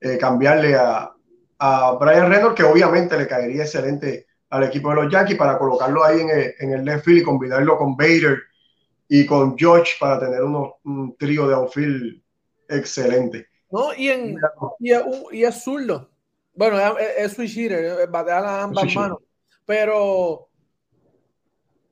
[0.00, 1.15] eh, cambiarle a,
[1.58, 6.04] a Brian Reynolds, que obviamente le caería excelente al equipo de los Yankees para colocarlo
[6.04, 8.38] ahí en el, en el left field y combinarlo con Bader
[9.08, 12.22] y con George para tener unos, un trío de outfield
[12.68, 13.46] excelente.
[13.70, 14.36] No, y, en,
[14.78, 16.10] y, es, y es zurdo.
[16.54, 19.18] Bueno, es, es switch hitter, batea a ambas manos.
[19.64, 20.48] Pero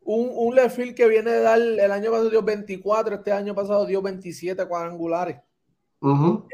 [0.02, 3.54] un, un left field que viene de dar, el año pasado dio 24, este año
[3.54, 5.38] pasado dio 27 cuadrangulares.
[6.00, 6.48] Uh -huh.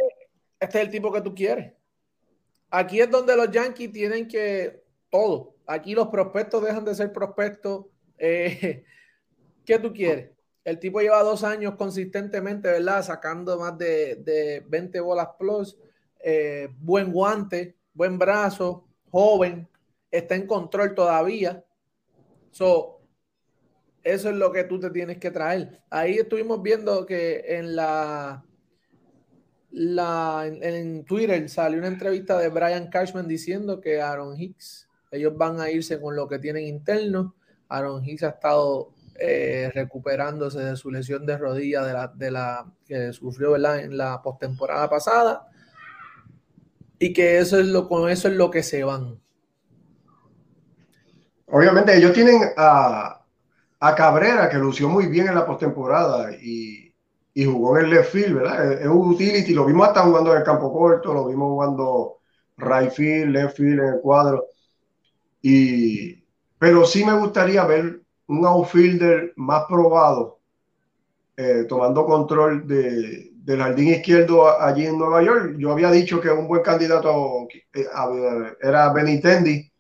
[0.59, 1.73] Este es el tipo que tú quieres.
[2.71, 5.57] Aquí es donde los Yankees tienen que todo.
[5.67, 7.87] Aquí los prospectos dejan de ser prospectos.
[8.17, 8.85] Eh,
[9.65, 10.31] ¿Qué tú quieres?
[10.65, 13.03] El tipo lleva dos años consistentemente, ¿verdad?
[13.03, 15.77] Sacando más de, de 20 bolas plus.
[16.23, 19.67] Eh, buen guante, buen brazo, joven,
[20.11, 21.65] está en control todavía.
[22.51, 23.01] So,
[24.03, 25.83] eso es lo que tú te tienes que traer.
[25.89, 28.45] Ahí estuvimos viendo que en la,
[29.73, 35.71] en, Twitter salió una entrevista de Brian Cashman diciendo que Aaron Hicks, ellos van a
[35.71, 37.35] irse con lo que tienen interno.
[37.69, 42.13] Aaron Hicks ha estado eh, recuperándose de su lesión de rodilla
[42.87, 45.47] que sufrió en la postemporada pasada.
[46.99, 49.19] Y que eso es lo, con eso es lo que se van.
[51.47, 53.25] Obviamente, ellos tienen a,
[53.81, 56.90] a Cabrera, que lució muy bien en la postemporada y,
[57.35, 58.73] y, jugó en el left field, ¿verdad?
[58.73, 62.19] Es un utility, lo vimos hasta jugando en el campo corto, lo vimos jugando
[62.57, 64.47] right field, left field en el cuadro.
[65.43, 66.23] Y,
[66.59, 70.39] pero sí me gustaría ver un outfielder más probado,
[71.37, 75.55] eh, tomando control de, del jardín izquierdo allí en Nueva York.
[75.59, 77.87] Yo había dicho que un buen candidato eh,
[78.61, 79.71] era Benitendi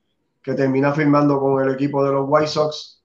[0.42, 3.02] que termina firmando con el equipo de los White Sox.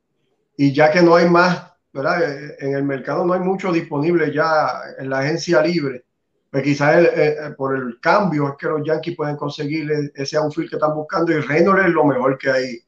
[0.58, 2.54] Y ya que no hay más, ¿verdad?
[2.60, 6.04] En el mercado no hay mucho disponible ya en la agencia libre.
[6.52, 10.70] Pues quizás el, el, por el cambio es que los Yankees pueden conseguir ese outfield
[10.70, 12.80] que están buscando y Reynolds es lo mejor que hay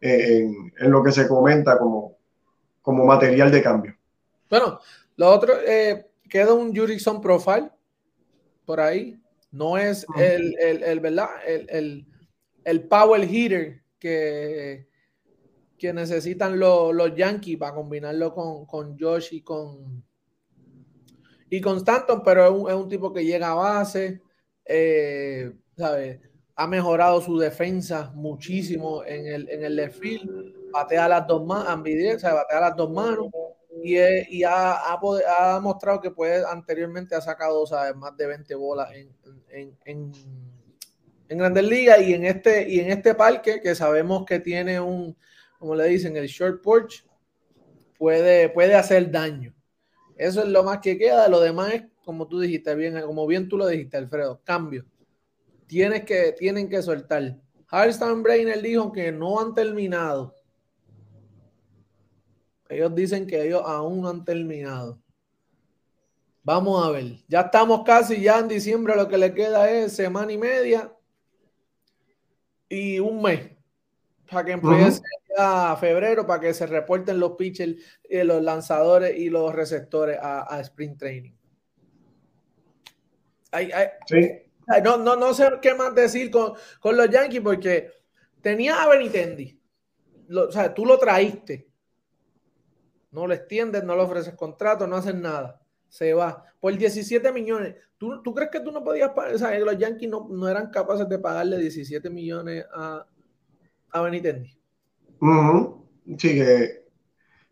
[0.00, 2.16] en, en, lo que se comenta como,
[2.80, 3.96] como material de cambio.
[4.48, 4.78] Bueno,
[5.16, 7.70] lo otro, eh, queda un Jurickson Profile
[8.64, 9.20] por ahí.
[9.50, 11.28] No es el, el, el ¿verdad?
[11.44, 12.06] El, el,
[12.64, 14.86] el power hitter que,
[15.84, 20.02] que necesitan los, los Yankees para combinarlo con, con Josh y con,
[21.50, 24.22] y con Stanton, pero es un, es un tipo que llega a base,
[24.64, 25.52] eh,
[26.56, 31.82] ha mejorado su defensa muchísimo en el, en el left field, batea las dos manos,
[32.22, 33.26] batea las dos manos
[33.82, 34.98] y, es, y ha, ha,
[35.38, 37.94] ha, mostrado que puede, anteriormente ha sacado ¿sabes?
[37.94, 39.14] más de 20 bolas en,
[39.50, 40.12] en, en
[41.28, 45.16] en Grandes Ligas y en este y en este parque que sabemos que tiene un,
[45.64, 47.06] como le dicen, el short porch,
[47.96, 49.54] puede, puede hacer daño.
[50.14, 51.26] Eso es lo más que queda.
[51.26, 54.84] Lo demás es, como tú dijiste bien, como bien tú lo dijiste, Alfredo, cambio.
[55.66, 57.40] Tienes que, tienen que soltar.
[57.66, 60.34] Harrison Brainer dijo que no han terminado.
[62.68, 65.00] Ellos dicen que ellos aún no han terminado.
[66.42, 67.20] Vamos a ver.
[67.26, 68.96] Ya estamos casi ya en diciembre.
[68.96, 70.92] Lo que le queda es semana y media
[72.68, 73.53] y un mes
[74.34, 75.72] para que empiece uh -huh.
[75.72, 80.54] a febrero para que se reporten los pitchers, eh, los lanzadores y los receptores a,
[80.54, 81.32] a sprint training.
[83.50, 84.16] Ay, ay, sí.
[84.66, 87.90] ay, no, no, no sé qué más decir con, con los Yankees porque
[88.40, 89.58] tenía a Benitendi.
[90.28, 91.68] Lo, o sea, tú lo traíste.
[93.12, 95.60] No lo extiendes, no le ofreces contrato, no haces nada.
[95.88, 96.44] Se va.
[96.58, 97.76] Por 17 millones.
[97.96, 99.34] ¿Tú, ¿Tú, crees que tú no podías pagar?
[99.34, 103.06] O sea, los Yankees no, no, eran capaces de pagarle 17 millones a,
[103.94, 104.50] a Benitendi.
[105.20, 105.82] Uh.
[106.18, 106.84] Sí, que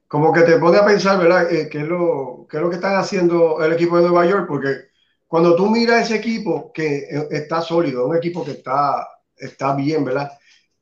[0.08, 1.50] como que te pone a pensar, ¿verdad?
[1.50, 4.46] Eh, ¿qué, es lo, ¿Qué es lo que están haciendo el equipo de Nueva York?
[4.46, 4.88] Porque
[5.26, 10.30] cuando tú miras ese equipo que está sólido, un equipo que está, está bien, ¿verdad?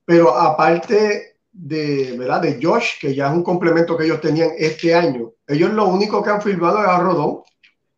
[0.04, 2.40] Pero aparte de, ¿verdad?
[2.40, 6.22] de Josh, que ya es un complemento que ellos tenían este año, ellos lo único
[6.24, 7.42] que han firmado es a Rodón.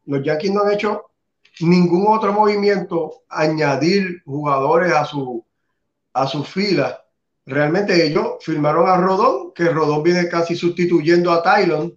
[0.05, 1.12] Los Yankees no han hecho
[1.61, 5.47] ningún otro movimiento, añadir jugadores a su,
[6.12, 7.01] a sus filas.
[7.45, 11.93] Realmente ellos firmaron a Rodón, que Rodón viene casi sustituyendo a Tylon,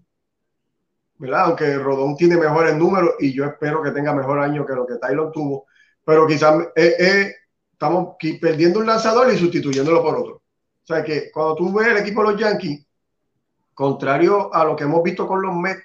[1.18, 1.46] ¿verdad?
[1.46, 4.96] Aunque Rodón tiene mejores números y yo espero que tenga mejor año que lo que
[4.96, 5.68] Tylon tuvo,
[6.04, 7.36] pero quizás es, es,
[7.72, 10.36] estamos perdiendo un lanzador y sustituyéndolo por otro.
[10.36, 12.86] O sea que cuando tú ves el equipo de los Yankees,
[13.74, 15.84] contrario a lo que hemos visto con los Mets,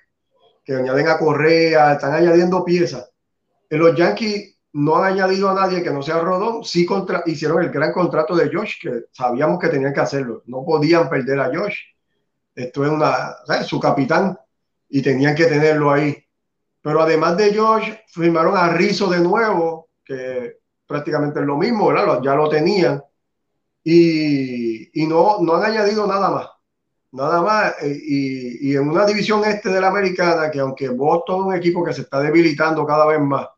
[0.64, 3.10] que añaden a Correa, están añadiendo piezas,
[3.68, 7.62] en los Yankees no han añadido a nadie que no sea Rodón, sí contra, hicieron
[7.62, 11.50] el gran contrato de Josh, que sabíamos que tenían que hacerlo, no podían perder a
[11.52, 11.76] Josh.
[12.54, 14.38] Esto es una, su capitán
[14.88, 16.16] y tenían que tenerlo ahí.
[16.82, 22.20] Pero además de Josh, firmaron a Rizzo de nuevo, que prácticamente es lo mismo, ¿verdad?
[22.22, 23.02] Ya lo tenían.
[23.82, 26.48] Y, y no, no han añadido nada más.
[27.12, 27.74] Nada más.
[27.82, 31.54] Eh, y, y, en una división este de la americana, que aunque Boston es un
[31.54, 33.48] equipo que se está debilitando cada vez más,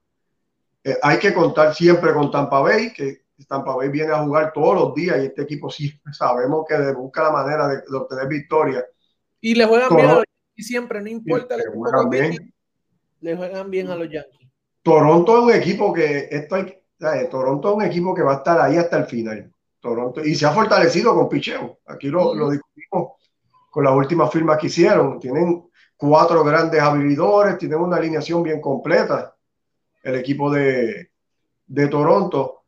[0.85, 4.75] eh, hay que contar siempre con Tampa Bay, que Tampa Bay viene a jugar todos
[4.75, 8.85] los días y este equipo sí sabemos que busca la manera de, obtener victoria.
[9.41, 12.55] Y le juegan bien a los Yankees siempre, no importa le juegan bien.
[13.21, 14.49] le juegan bien a los Yankees.
[14.83, 18.61] Toronto es un equipo que esto hay, Toronto es un equipo que va a estar
[18.61, 19.53] ahí hasta el final.
[19.81, 21.81] Toronto y se ha fortalecido con picheo.
[21.87, 23.15] Aquí lo, lo discutimos
[23.71, 25.19] con las últimas firmas que hicieron.
[25.19, 25.65] Tienen
[25.97, 29.32] cuatro grandes habilidores, tienen una alineación bien completa
[30.03, 31.11] el equipo de,
[31.67, 32.65] de Toronto.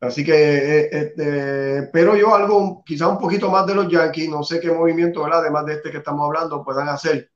[0.00, 4.42] Así que eh, este, espero yo algo, quizá un poquito más de los Yankees, no
[4.42, 7.30] sé qué movimiento, además de este que estamos hablando, puedan hacer.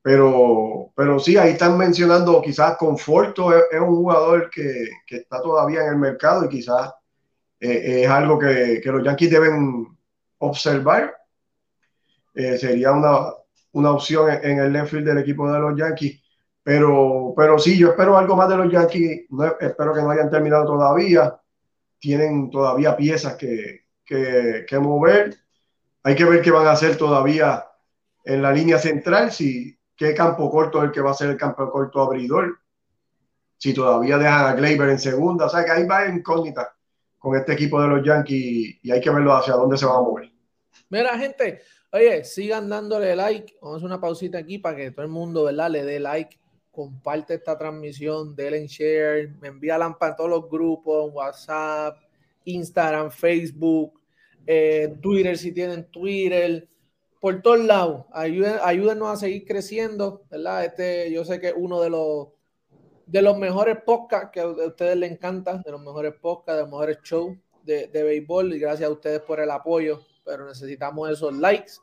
[0.00, 5.82] Pero, pero sí, ahí están mencionando quizás Conforto es, un jugador que, que, está todavía
[5.82, 6.92] en el mercado y quizás
[7.60, 9.86] eh, es algo que, que, los Yankees deben
[10.38, 11.14] observar.
[12.34, 13.28] Eh, sería una,
[13.72, 16.20] una opción en el left field del equipo de los Yankees.
[16.64, 19.26] Pero, pero sí, yo espero algo más de los Yankees.
[19.28, 21.38] No, espero que no hayan terminado todavía.
[21.98, 25.36] Tienen todavía piezas que, que, que, mover.
[26.02, 27.66] Hay que ver qué van a hacer todavía
[28.24, 29.30] en la línea central.
[29.30, 32.58] Si qué campo corto es el que va a ser el campo corto abridor.
[33.58, 35.44] Si todavía dejan a Gleyber en segunda.
[35.44, 36.74] O sea que ahí va incógnita
[37.18, 40.00] con este equipo de los Yankees y hay que verlo hacia dónde se van a
[40.00, 40.32] mover.
[40.88, 41.60] Mira, gente,
[41.92, 43.54] oye, sigan dándole like.
[43.60, 46.38] Vamos a hacer una pausita aquí para que todo el mundo, ¿verdad?, le dé like
[46.74, 51.96] comparte esta transmisión, denle en share, me envía lámpara en todos los grupos, WhatsApp,
[52.44, 54.00] Instagram, Facebook,
[54.46, 56.68] eh, Twitter si tienen Twitter,
[57.20, 58.04] por todos lados.
[58.12, 60.64] ayúdenos a seguir creciendo, ¿verdad?
[60.64, 62.28] Este, yo sé que es uno de los
[63.06, 66.70] de los mejores podcasts que a ustedes les encanta, de los mejores podcasts, de los
[66.70, 71.34] mejores shows de, de béisbol y gracias a ustedes por el apoyo, pero necesitamos esos
[71.34, 71.74] likes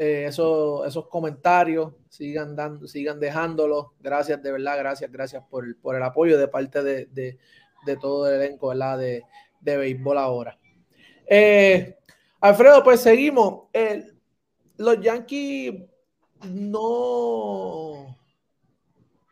[0.00, 3.86] eh, esos, comentarios, sigan dando, sigan dejándolos.
[3.98, 7.38] Gracias, de verdad, gracias, gracias por el, por el apoyo de parte de,
[8.00, 9.24] todo el elenco De,
[9.60, 10.56] de béisbol ahora.
[11.26, 11.96] Eh,
[12.40, 13.64] Alfredo, pues seguimos.
[14.76, 15.82] los Yankees
[16.44, 18.16] no.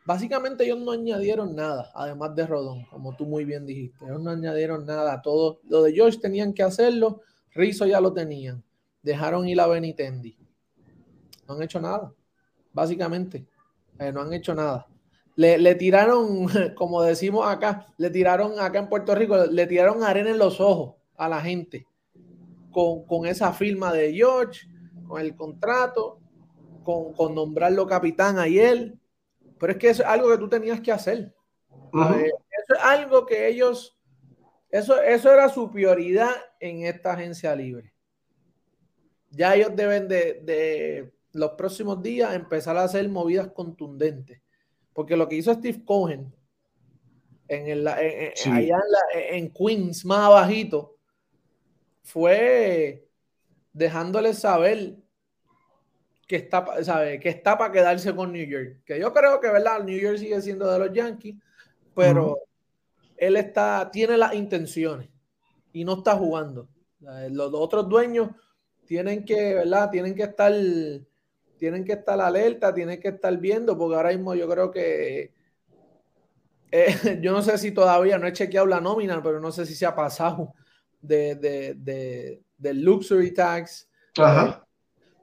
[0.05, 4.03] Básicamente ellos no añadieron nada, además de Rodón, como tú muy bien dijiste.
[4.03, 5.21] Ellos no añadieron nada.
[5.21, 7.21] Todo lo de George tenían que hacerlo.
[7.53, 8.61] Rizzo ya lo tenían.
[9.01, 10.37] Dejaron ir a Benitendi.
[11.47, 12.13] No han hecho nada,
[12.73, 13.47] básicamente.
[13.99, 14.87] Eh, no han hecho nada.
[15.35, 20.39] Le, tiraron, como decimos acá, le tiraron acá en Puerto Rico, le tiraron arena en
[20.39, 21.87] los ojos a la gente
[22.71, 24.67] con, esa firma de George,
[25.07, 26.19] con el contrato,
[26.83, 28.93] con, nombrarlo capitán ayer.
[29.59, 31.33] Pero es que eso es algo que tú tenías que hacer.
[31.93, 33.97] eso es algo que ellos,
[34.69, 37.93] eso, eso era su prioridad en esta agencia libre.
[39.31, 44.41] Ya ellos deben de los próximos días empezar a hacer movidas contundentes.
[44.91, 46.33] Porque lo que hizo Steve Cohen
[47.47, 48.79] en, el, allá
[49.13, 50.97] en, Queens, más abajito,
[52.01, 53.07] fue
[53.71, 54.95] dejándole saber
[56.27, 58.79] que está, sabe, que está para quedarse con New York.
[58.83, 59.83] Que yo creo que, ¿verdad?
[59.83, 61.35] New York sigue siendo de los Yankees,
[61.93, 62.39] pero
[63.15, 65.07] él está, tiene las intenciones
[65.71, 66.67] y no está jugando.
[67.29, 68.31] Los otros dueños
[68.87, 69.91] tienen que, ¿verdad?
[69.91, 70.51] Tienen que estar
[71.57, 75.33] tienen que estar alerta, tienen que estar viendo, porque ahora mismo yo creo que
[76.71, 79.75] eh, yo no sé si todavía no he chequeado la nómina, pero no sé si
[79.75, 80.53] se ha pasado
[81.01, 83.89] de, de, del luxury tax,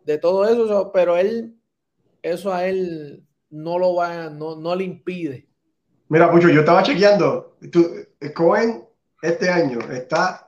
[0.04, 1.56] De, todo eso, pero él,
[2.22, 5.48] eso a él no lo va, no, no le impide.
[6.08, 7.56] Mira, Pucho, yo estaba chequeando,
[8.34, 8.84] Cohen
[9.22, 10.46] este año está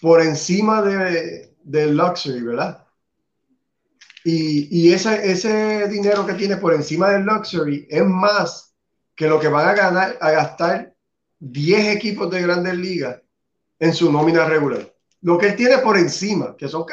[0.00, 2.86] por encima de, del luxury, ¿verdad?
[4.24, 8.74] Y, ese, ese dinero que tiene por encima del luxury es más
[9.14, 10.94] que lo que van a ganar, a gastar
[11.38, 13.20] 10 equipos de grandes ligas
[13.78, 14.92] en su nómina regular.
[15.22, 16.84] Lo que él tiene por encima, que son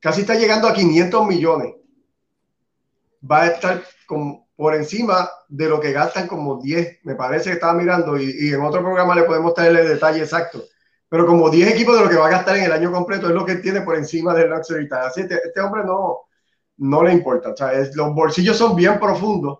[0.00, 1.74] casi está llegando a 500 millones,
[3.30, 3.82] va a estar
[4.56, 8.60] por encima de lo que gastan como 10, me parece que estaba mirando, y, en
[8.60, 10.62] otro programa le podemos traer el detalle exacto,
[11.08, 13.34] pero como 10 equipos de lo que va a gastar en el año completo es
[13.34, 15.18] lo que tiene por encima del luxury tax.
[15.18, 16.20] Este, este hombre no,
[16.78, 17.50] no le importa.
[17.50, 19.58] O sea, los bolsillos son bien profundos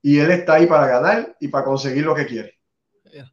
[0.00, 2.58] y él está ahí para ganar y para conseguir lo que quiere.
[3.04, 3.24] Eh,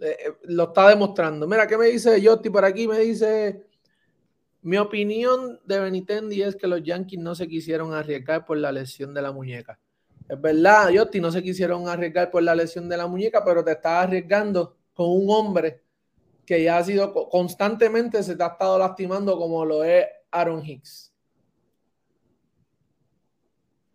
[0.00, 1.46] eh, lo está demostrando.
[1.46, 2.88] Mira, ¿qué me dice Jotti por aquí?
[2.88, 3.66] Me dice,
[4.62, 9.12] mi opinión de Benitendi es que los Yankees no se quisieron arriesgar por la lesión
[9.14, 9.78] de la muñeca.
[10.28, 13.72] Es verdad, Jotti, no se quisieron arriesgar por la lesión de la muñeca, pero te
[13.72, 15.82] estás arriesgando con un hombre
[16.46, 21.09] que ya ha sido constantemente se te ha estado lastimando como lo es Aaron Hicks.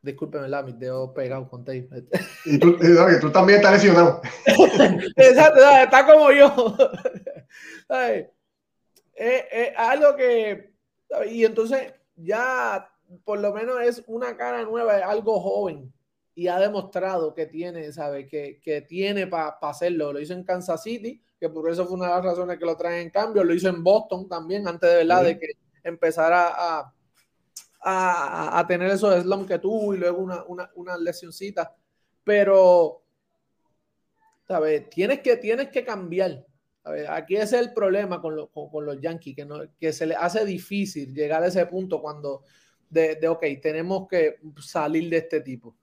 [0.06, 0.64] Discúlpeme, ¿verdad?
[0.64, 1.90] Mis dedos pegados con tape.
[2.46, 2.78] Y tú,
[3.20, 4.22] tú también estás lesionado.
[5.16, 6.78] Exacto, está como yo.
[9.16, 10.74] Es, algo que.
[11.30, 12.90] Y entonces ya
[13.24, 15.94] por lo menos es una cara nueva, es algo joven
[16.34, 18.28] y ha demostrado que tiene, ¿sabe?
[18.28, 20.12] Que, que tiene para hacerlo.
[20.12, 22.76] Lo hizo en Kansas City, que por eso fue una de las razones que lo
[22.76, 23.44] traen en cambio.
[23.44, 25.48] Lo hizo en Boston también, antes de verdad de que
[25.84, 26.94] empezara a,
[27.86, 31.74] a, a, tener esos slumps que tuvo y luego una, una, una lesioncita.
[32.24, 33.04] Pero,
[34.48, 34.90] ¿sabes?
[34.90, 36.46] Tienes que, tienes que cambiar.
[37.10, 41.14] Aquí es el problema con, con, los Yankees, que, no, que se les hace difícil
[41.14, 42.44] llegar a ese punto cuando
[42.90, 45.76] de, de, ok, tenemos que salir de este tipo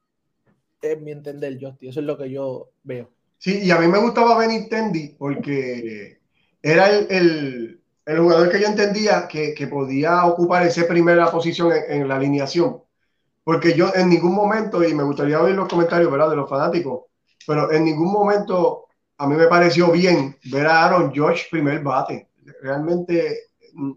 [0.83, 1.89] es mi entender, Justy.
[1.89, 3.11] Eso es lo que yo veo.
[3.39, 6.21] Sí, y a mí me gustaba Benintendi porque
[6.63, 12.09] era el, el, jugador que yo entendía que, que, podía ocupar esa primera posición en,
[12.09, 12.83] la alineación.
[13.45, 16.31] Porque yo en ningún momento, y me gustaría oír los comentarios ¿verdad?
[16.31, 17.05] de los fanáticos,
[17.47, 18.87] pero en ningún momento
[19.19, 22.29] a mí me pareció bien ver a Aaron George primer bate.
[22.61, 23.39] Realmente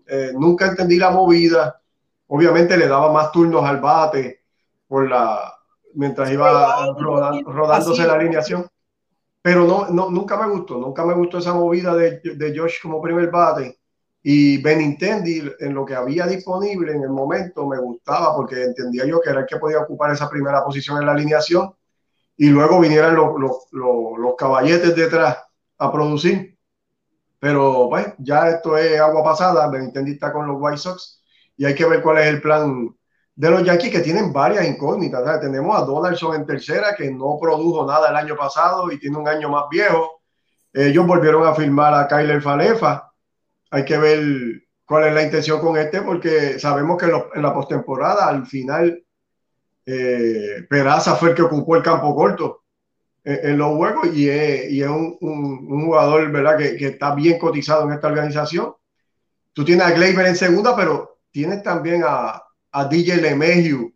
[0.08, 1.82] eh, nunca entendí la movida.
[2.28, 4.41] Obviamente le daba más turnos al bate
[4.88, 5.53] por la,
[5.93, 8.68] mientras iba rodándose la alineación.
[9.41, 13.01] Pero no, no, nunca me gustó, nunca me gustó esa movida de, de Josh como
[13.01, 13.80] primer bate.
[14.28, 19.22] Y Benintendi, en lo que había disponible en el momento, me gustaba porque entendía yo
[19.22, 21.76] que era el que podía ocupar esa primera posición en la alineación
[22.36, 25.38] y luego vinieran los, los, los, caballetes detrás
[25.78, 26.58] a producir.
[27.40, 31.22] Pero pues ya esto es agua pasada, Benintendi está con los White Sox
[31.56, 32.96] y hay que ver cuál es el plan
[33.36, 35.40] de los Yankees que tienen varias incógnitas.
[35.40, 39.28] Tenemos a Donaldson en tercera, que no produjo nada el año pasado y tiene un
[39.28, 40.24] año más viejo.
[40.74, 43.12] Ellos volvieron a firmar a Kyler Falefa.
[43.72, 48.28] Hay que ver cuál es la intención con este, porque sabemos que en la postemporada,
[48.28, 49.03] al final,
[49.86, 52.63] eh, Peraza fue el que ocupó el campo corto
[53.26, 55.18] en, los juegos y es, un,
[55.86, 56.57] jugador ¿verdad?
[56.57, 58.76] Que, está bien cotizado en esta organización.
[59.53, 63.93] Tú tienes a Gleyber en segunda, pero tienes también a, a DJ LeMahieu,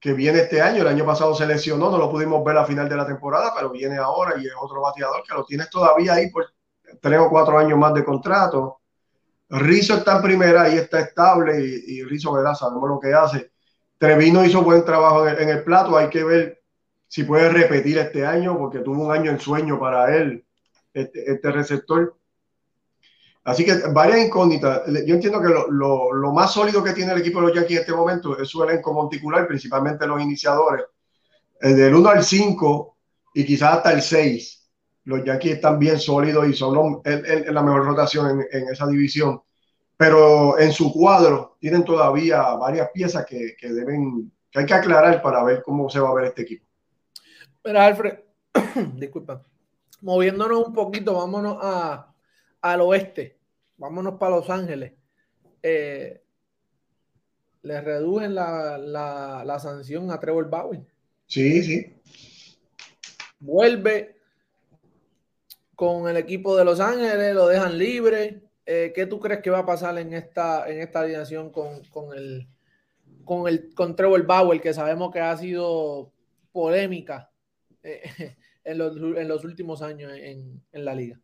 [0.00, 0.82] que viene este año.
[0.82, 3.70] El año pasado se lesionó, no lo pudimos ver a final de la temporada, pero
[3.70, 6.46] viene ahora y es otro bateador que lo tienes todavía ahí por
[7.00, 8.80] tres o cuatro años más de contrato.
[9.48, 12.54] Rizzo está en primera y está estable y, y Rizzo, ¿verdad?
[12.54, 13.52] Sabemos lo que hace.
[13.98, 16.62] Trevino hizo buen trabajo en el, plato, hay que ver
[17.06, 20.44] si puede repetir este año porque tuvo un año en sueño para él,
[20.92, 22.16] este, este receptor.
[23.44, 24.82] Así que varias incógnitas.
[25.06, 27.80] Yo entiendo que lo, lo, más sólido que tiene el equipo de los Yankees en
[27.82, 30.86] este momento es su elenco monticular, principalmente los iniciadores.
[31.60, 32.96] Eh, del 1 al 5
[33.34, 34.63] y quizás hasta el 6.
[35.04, 39.40] Los Yankees están bien sólidos y son la mejor rotación en, en, esa división.
[39.96, 45.22] Pero en su cuadro tienen todavía varias piezas que, que, deben, que hay que aclarar
[45.22, 46.66] para ver cómo se va a ver este equipo.
[47.62, 48.18] Pero Alfred,
[48.96, 49.42] disculpa,
[50.00, 52.12] moviéndonos un poquito, vámonos a,
[52.60, 53.38] al oeste,
[53.76, 54.92] vámonos para Los Ángeles,
[55.62, 56.22] eh,
[57.62, 60.80] le reducen la, la, sanción a Trevor Bauer.
[61.26, 61.96] Sí, sí.
[63.38, 64.13] Vuelve
[65.74, 68.42] con el equipo de Los Ángeles, lo dejan libre.
[68.66, 72.16] Eh, ¿Qué tú crees que va a pasar en esta, en esta alineación con, con,
[72.16, 72.48] el,
[73.24, 76.12] con, el, con Trevor Bauer, que sabemos que ha sido
[76.52, 77.30] polémica
[77.82, 81.20] eh, en, los, en, los, últimos años en, en la liga?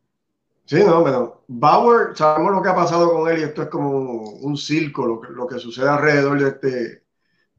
[0.70, 4.22] Sí, no, pero Bauer, sabemos lo que ha pasado con él y esto es como
[4.22, 7.02] un circo, lo que, lo que sucede alrededor de este,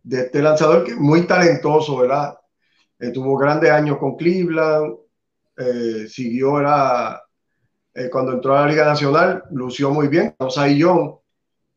[0.04, 2.40] de este lanzador que es muy talentoso, ¿verdad?
[3.00, 4.96] Eh, tuvo grandes años con Cleveland,
[5.62, 7.22] eh, siguió, era
[7.94, 10.36] eh, cuando entró a la Liga Nacional, lució muy bien,
[10.78, 11.16] Young,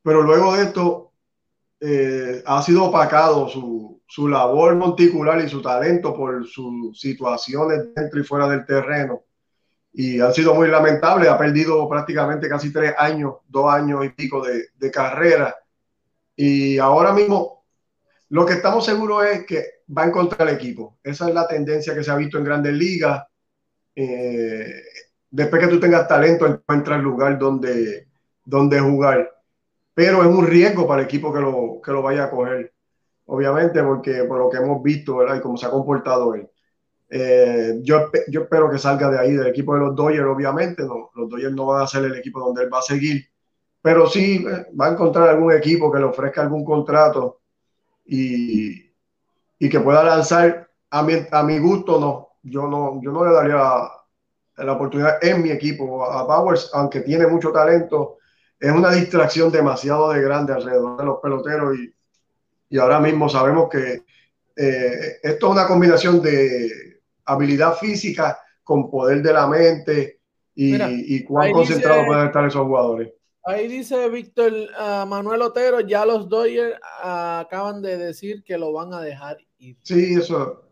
[0.02, 1.00] pero luego de esto
[2.46, 8.24] ha sido opacado su, su labor monticular y su talento por sus situaciones dentro y
[8.24, 9.24] fuera del terreno
[9.94, 11.28] y han sido muy lamentables.
[11.28, 15.54] Ha perdido prácticamente casi tres años, dos años y pico de, de, carrera.
[16.36, 17.64] Y ahora mismo
[18.30, 19.64] lo que estamos seguros es que
[19.96, 20.98] va a encontrar el equipo.
[21.02, 23.22] Esa es la tendencia que se ha visto en grandes ligas.
[23.96, 24.82] Eh,
[25.30, 28.08] después que tú tengas talento, encuentras lugar donde,
[28.44, 29.30] donde jugar.
[29.94, 32.72] Pero es un riesgo para el equipo que lo, que lo vaya a coger,
[33.26, 35.36] obviamente, porque por lo que hemos visto ¿verdad?
[35.36, 36.48] y cómo se ha comportado él.
[37.10, 40.84] Eh, yo, yo espero que salga de ahí, del equipo de los Dodgers, obviamente.
[40.84, 43.28] No, los Dodgers no van a ser el equipo donde él va a seguir,
[43.82, 47.40] pero sí eh, va a encontrar algún equipo que le ofrezca algún contrato
[48.06, 48.90] y,
[49.58, 50.68] y que pueda lanzar.
[50.90, 52.28] A mi, a mi gusto, no.
[52.44, 53.58] Yo no, yo no le daría
[54.58, 58.18] la oportunidad en mi equipo a Powers, aunque tiene mucho talento.
[58.60, 61.92] Es una distracción demasiado de grande alrededor de los peloteros y,
[62.68, 64.02] y ahora mismo sabemos que
[64.56, 70.20] eh, esto es una combinación de habilidad física con poder de la mente
[70.54, 70.76] y,
[71.16, 73.12] y cuán concentrados pueden estar esos jugadores.
[73.46, 78.72] Ahí dice Víctor uh, Manuel Otero, ya los Dodgers uh, acaban de decir que lo
[78.72, 79.76] van a dejar ir.
[79.82, 80.63] Sí, eso.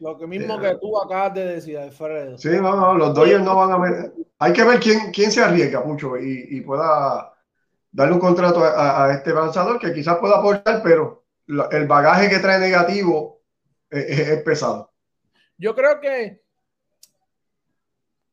[0.00, 2.38] Lo que mismo eh, que tú acabas de decir, Alfredo.
[2.38, 4.12] Sí, no, no, los Dodgers no van a ver.
[4.38, 7.34] Hay que ver quién, quién se arriesga mucho y, y pueda
[7.90, 11.24] darle un contrato a, a, este lanzador que quizás pueda aportar, pero
[11.72, 13.40] el bagaje que trae negativo
[13.90, 14.92] es, es pesado.
[15.56, 16.42] Yo creo que,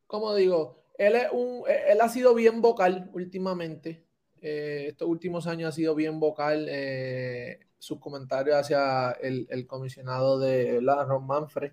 [0.06, 4.04] como digo, él, es un, él ha sido bien vocal últimamente.
[4.40, 10.40] Eh, estos últimos años ha sido bien vocal eh, sus comentarios hacia el, el comisionado
[10.40, 11.70] de la Ron Manfred.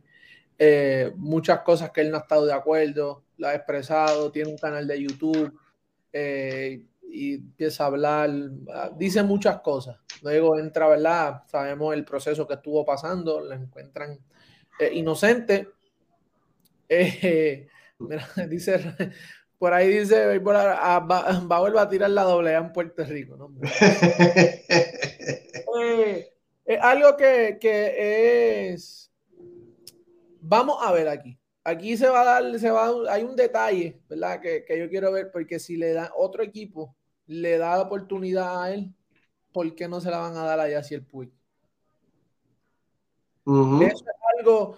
[0.59, 4.57] Eh, muchas cosas que él no ha estado de acuerdo, lo ha expresado, tiene un
[4.57, 5.51] canal de YouTube
[6.11, 8.29] eh, y empieza a hablar,
[8.95, 9.97] dice muchas cosas.
[10.21, 11.41] Luego entra, ¿verdad?
[11.47, 14.19] Sabemos el proceso que estuvo pasando, lo encuentran
[14.79, 15.69] eh, inocente.
[16.89, 18.79] Eh, Mira, dice,
[19.57, 23.37] por ahí dice, va, a volver a tirar la doble A en Puerto Rico.
[23.37, 23.49] ¿no?
[26.65, 29.11] es algo que, que, es...
[30.41, 31.39] Vamos a ver aquí.
[31.63, 34.41] Aquí se va a dar, se va hay un detalle, ¿verdad?
[34.41, 36.95] Que, que, yo quiero ver, porque si le da otro equipo,
[37.25, 38.93] le da la oportunidad a él,
[39.53, 41.31] ¿por qué no se la van a dar allá si el Puy?
[43.45, 43.87] Uh -huh.
[43.87, 44.77] Eso es algo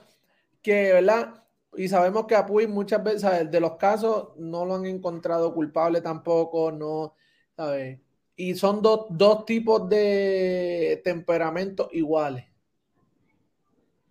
[0.61, 1.45] que, ¿verdad?
[1.77, 6.01] y sabemos que a Puig muchas veces, de los casos, no lo han encontrado culpable
[6.01, 7.13] tampoco, no,
[7.55, 7.99] ¿sabes?
[8.35, 12.45] Y son dos, dos tipos de temperamentos iguales,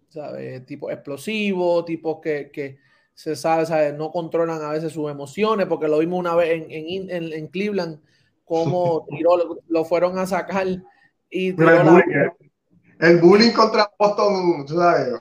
[0.08, 0.64] ¿sabes?
[0.64, 2.78] Tipo explosivo, tipos que, que
[3.12, 3.94] se sabe, ¿sabes?
[3.94, 7.48] No controlan a veces sus emociones, porque lo vimos una vez en, en, en, en
[7.48, 8.00] Cleveland,
[9.10, 10.66] tiró, lo, lo, fueron a sacar
[11.30, 12.30] y el, bullying, eh.
[13.00, 15.20] el, bullying, contra Boston, ¿sabes?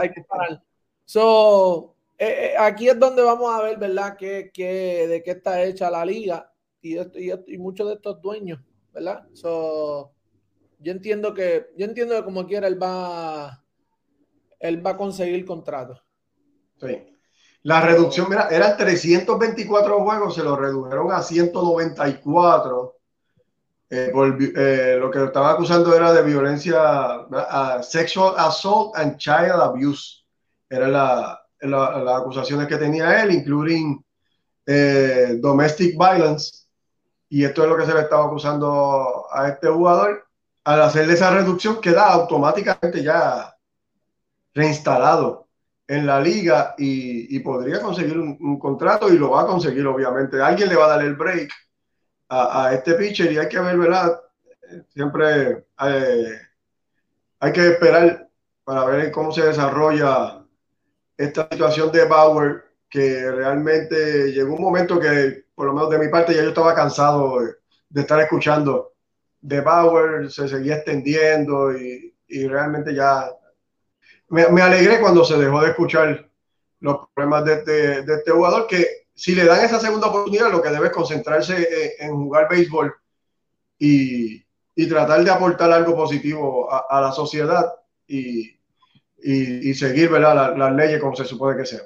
[0.00, 0.62] Hay que parar.
[1.04, 4.16] So, eh, eh, aquí es donde vamos a ver, ¿verdad?
[4.16, 6.50] Que, que, de qué está hecha la liga
[6.82, 8.60] y, muchos de estos dueños,
[8.92, 9.26] ¿verdad?
[9.34, 10.12] So,
[10.78, 13.62] yo entiendo que, yo entiendo que como quiera él va,
[14.58, 16.00] él va a conseguir contrato.
[16.80, 17.06] Sí.
[17.62, 22.96] La reducción, mira, eran 324 juegos, se lo redujeron a 194.
[23.92, 29.60] Eh, por, eh, lo que estaba acusando era de violencia, uh, sexual assault and child
[29.60, 30.20] abuse
[30.70, 34.02] eran la, la, las acusaciones que tenía él, including
[34.66, 36.59] eh, domestic violence.
[37.30, 40.26] Y esto es lo que se le estaba acusando a este jugador.
[40.64, 43.56] Al hacerle esa reducción, queda automáticamente ya
[44.52, 45.46] reinstalado
[45.86, 50.42] en la liga y, podría conseguir un, contrato y lo va a conseguir, obviamente.
[50.42, 51.50] Alguien le va a dar el break
[52.28, 54.20] a, a este pitcher y hay que ver, ¿verdad?
[54.88, 56.40] Siempre eh,
[57.40, 58.28] hay que esperar
[58.64, 60.44] para ver cómo se desarrolla
[61.16, 66.08] esta situación de Bauer, que realmente llegó un momento que, por lo menos de mi
[66.08, 67.38] parte, ya yo estaba cansado
[67.90, 68.94] de, estar escuchando
[69.42, 73.30] de Bauer, se seguía extendiendo y, y realmente ya
[74.28, 76.30] me, me, alegré cuando se dejó de escuchar
[76.80, 80.62] los problemas de este, de este, jugador, que si le dan esa segunda oportunidad, lo
[80.62, 82.94] que debe es concentrarse en, en jugar béisbol
[83.78, 84.42] y,
[84.74, 87.70] y, tratar de aportar algo positivo a, a la sociedad.
[88.06, 88.58] Y,
[89.22, 90.10] y, seguir.
[90.10, 91.82] Las la leyes como se supone que sea.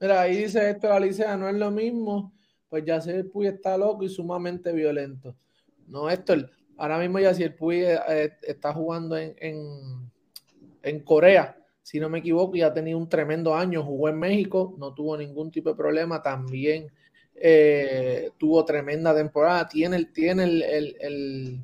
[0.00, 2.32] Mira, ahí dice esto, Alicia, no es lo mismo,
[2.68, 5.34] pues ya el Puy está loco y sumamente violento.
[5.86, 6.34] No, esto,
[6.76, 10.10] ahora mismo ya si el Puy eh, está jugando en, en,
[10.82, 14.74] en, Corea, si no me equivoco, y ha tenido un tremendo año, jugó en México,
[14.78, 16.90] no tuvo ningún tipo de problema, también
[17.34, 21.60] eh, tuvo tremenda temporada, tiene, tiene el, el, el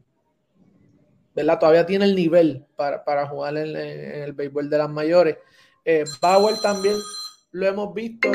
[1.35, 1.59] ¿verdad?
[1.59, 5.37] Todavía tiene el nivel para, para jugar en, en, el béisbol de las mayores.
[5.85, 6.97] Eh, Bauer también
[7.53, 8.31] lo hemos visto.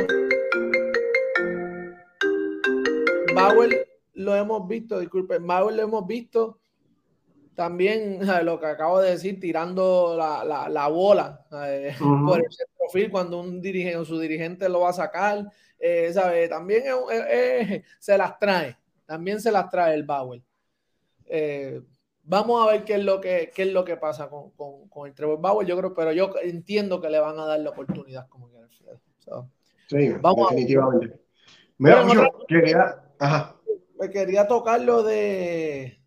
[3.40, 6.60] Bauer lo hemos visto, disculpe, Bauer lo hemos visto
[7.60, 12.26] también lo que acabo de decir, tirando la, la, la bola eh, uh -huh.
[12.26, 15.46] por el perfil cuando un dirigente, su dirigente lo va a sacar,
[15.78, 16.48] eh, ¿sabe?
[16.48, 16.84] También
[18.00, 20.42] se las trae, también se las trae el Bauer.
[21.26, 21.82] Eh,
[22.24, 25.14] vamos a ver qué es lo que, qué es lo que pasa con, con, el
[25.14, 28.48] Trevor Bauer, yo creo, pero yo entiendo que le van a dar la oportunidad como
[28.50, 28.68] quiera.
[29.88, 31.20] sí, vamos definitivamente.
[31.78, 32.06] Mira,
[32.48, 33.04] quería,
[34.00, 36.00] me quería tocar lo de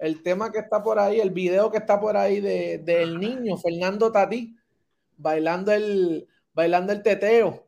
[0.00, 3.58] el tema que está por ahí, el video que está por ahí del de, niño
[3.58, 4.56] Fernando Tati
[5.18, 7.66] bailando el, bailando el teteo.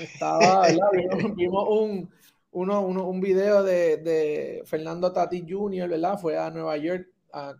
[0.00, 0.66] Estaba,
[1.36, 2.10] vimos, un,
[2.52, 6.18] uno, un video de, Fernando Tati Jr., ¿verdad?
[6.18, 7.54] Fue a Nueva York a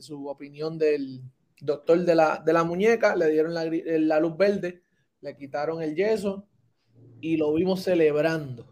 [0.00, 1.22] su opinión del
[1.60, 4.82] doctor de la, de la muñeca, le dieron la, la luz verde,
[5.22, 6.46] le quitaron el yeso
[7.20, 8.71] y lo vimos celebrando.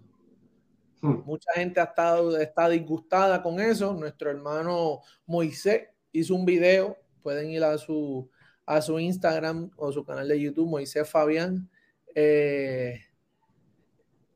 [1.00, 1.22] Hmm.
[1.24, 3.94] Mucha gente ha estado está disgustada con eso.
[3.94, 6.96] Nuestro hermano Moisés hizo un video.
[7.22, 8.30] Pueden ir a su,
[8.66, 11.68] a su Instagram o su canal de YouTube, Moisés Fabián,
[12.14, 13.00] eh,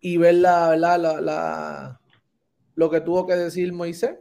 [0.00, 2.00] y ver la, la, la,
[2.74, 4.16] lo que tuvo que decir Moisés.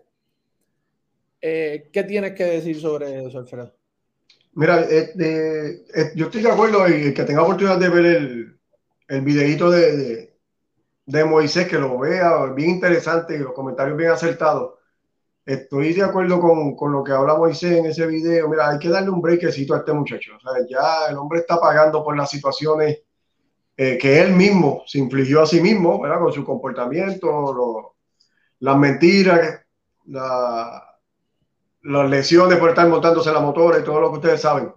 [1.42, 3.76] Eh, ¿Qué tienes que decir sobre eso, Alfredo?
[4.54, 5.84] Mira, eh,
[6.16, 8.60] yo estoy de acuerdo y que tenga oportunidad de ver el,
[9.10, 10.33] el videito de de
[11.06, 14.76] Moisés, que lo vea, bien interesante y los comentarios bien acertados.
[15.46, 18.48] Estoy de acuerdo con, con, lo que habla Moisés en ese video.
[18.48, 20.32] Mira, hay que darle un breakcito a este muchacho.
[20.38, 23.00] O sea, ya el hombre está pagando por las situaciones
[23.76, 26.20] eh, que él mismo se infligió a sí mismo, ¿verdad?
[26.20, 27.96] Con su comportamiento,
[28.60, 29.62] las mentiras,
[30.06, 30.94] la,
[31.84, 34.72] las lesiones por estar montándose la motora y todo lo que ustedes saben.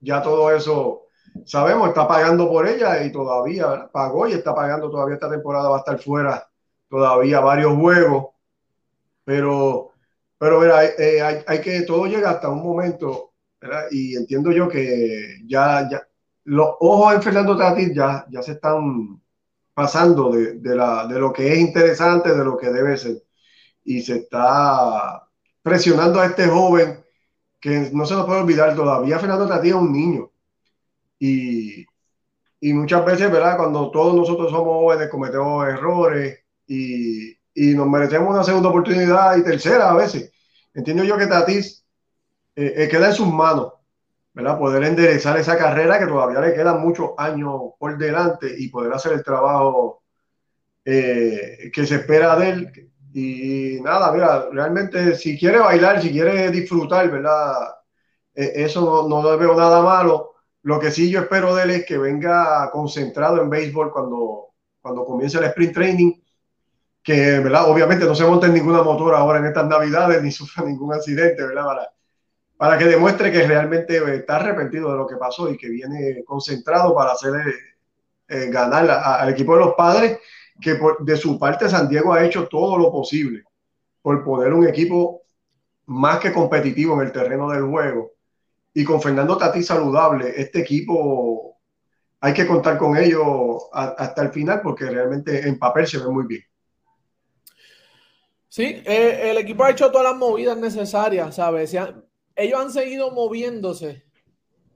[0.00, 1.07] Ya todo eso
[1.44, 5.76] sabemos, está pagando por ella y todavía pagó y está pagando todavía esta temporada, va
[5.76, 6.48] a estar fuera
[6.88, 8.28] todavía varios juegos,
[9.24, 9.92] pero,
[10.38, 13.32] pero mira, eh, hay, que, todo llega hasta un momento,
[13.90, 16.02] y entiendo yo que ya, ya
[16.44, 19.20] los ojos en Fernando Tatis ya, ya se están
[19.74, 23.22] pasando de, de, la, de lo que es interesante, de lo que debe ser,
[23.84, 25.28] y se está
[25.62, 27.04] presionando a este joven
[27.60, 30.30] que no se lo puede olvidar todavía, Fernando Tatis es un niño,
[31.18, 31.86] y,
[32.60, 33.56] y muchas veces, ¿verdad?
[33.56, 39.44] Cuando todos nosotros somos jóvenes, cometemos errores y, y nos merecemos una segunda oportunidad y
[39.44, 40.32] tercera a veces.
[40.74, 41.84] Entiendo yo que Tatis
[42.54, 43.72] eh, eh, queda en sus manos,
[44.32, 44.58] ¿verdad?
[44.58, 49.12] Poder enderezar esa carrera que todavía le quedan muchos años por delante y poder hacer
[49.12, 50.02] el trabajo
[50.84, 52.90] eh, que se espera de él.
[53.12, 57.54] Y nada, mira, realmente si quiere bailar, si quiere disfrutar, ¿verdad?
[58.34, 60.27] eso no, no veo nada malo
[60.62, 64.48] lo que sí yo espero de él es que venga concentrado en béisbol cuando,
[64.80, 66.12] cuando comience el sprint training,
[67.02, 67.70] que ¿verdad?
[67.70, 71.44] obviamente no se monte en ninguna motor ahora en estas navidades ni sufra ningún accidente,
[71.44, 71.64] ¿verdad?
[71.64, 71.90] Para,
[72.56, 76.94] para que demuestre que realmente está arrepentido de lo que pasó y que viene concentrado
[76.94, 77.54] para hacer eh,
[78.28, 80.18] eh, ganar al equipo de los padres,
[80.60, 83.44] que por, de su parte San Diego ha hecho todo lo posible
[84.02, 85.22] por poner un equipo
[85.86, 88.17] más que competitivo en el terreno del juego
[88.78, 91.58] y con Fernando Tati saludable, este equipo
[92.20, 96.24] hay que contar con ellos hasta el final porque realmente en papel se ve muy
[96.28, 96.42] bien.
[98.48, 101.74] Sí, eh, el equipo ha hecho todas las movidas necesarias, ¿sabes?
[102.36, 104.04] ellos han seguido moviéndose.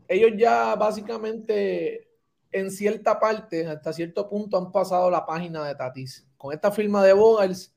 [0.08, 2.08] Ellos ya básicamente
[2.50, 6.26] en cierta parte, hasta cierto punto, han pasado la página de Tatis.
[6.36, 7.72] Con esta firma de Vogels,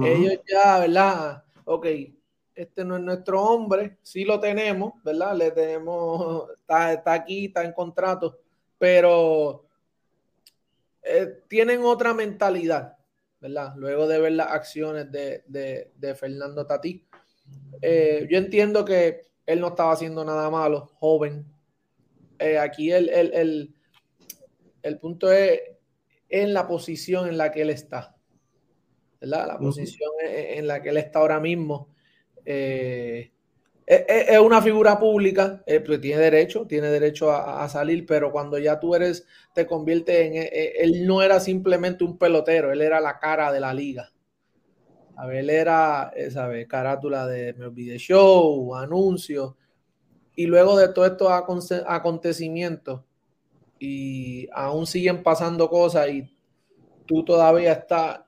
[0.00, 1.44] ellos ya, ¿verdad?
[1.64, 1.86] Ok,
[2.56, 5.36] este no es nuestro hombre, sí lo tenemos, ¿verdad?
[5.36, 8.40] Le tenemos, está, aquí, está en contrato,
[8.78, 9.66] pero
[11.02, 12.96] eh, tienen otra mentalidad,
[13.40, 13.74] ¿verdad?
[13.76, 17.06] Luego de ver las acciones de, Fernando Tatí.
[17.82, 21.44] Eh, yo entiendo que él no estaba haciendo nada malo, joven.
[22.38, 23.74] Eh, aquí el, el,
[24.82, 25.60] el, punto es
[26.30, 28.16] en la posición en la que él está,
[29.20, 29.46] ¿verdad?
[29.46, 31.94] La posición en la que él está ahora mismo
[32.46, 33.32] eh,
[33.84, 38.80] es, una figura pública, eh, pues tiene derecho, tiene derecho a, salir, pero cuando ya
[38.80, 43.18] tú eres, te convierte en, eh, él no era simplemente un pelotero, él era la
[43.18, 44.10] cara de la liga.
[45.16, 46.66] A ver, él era, ¿sabes?
[46.68, 49.54] Carátula de Olvide Show, anuncios.
[50.34, 51.32] Y luego de todos estos
[51.86, 53.00] acontecimientos,
[53.78, 56.36] y aún siguen pasando cosas y
[57.06, 58.20] tú todavía estás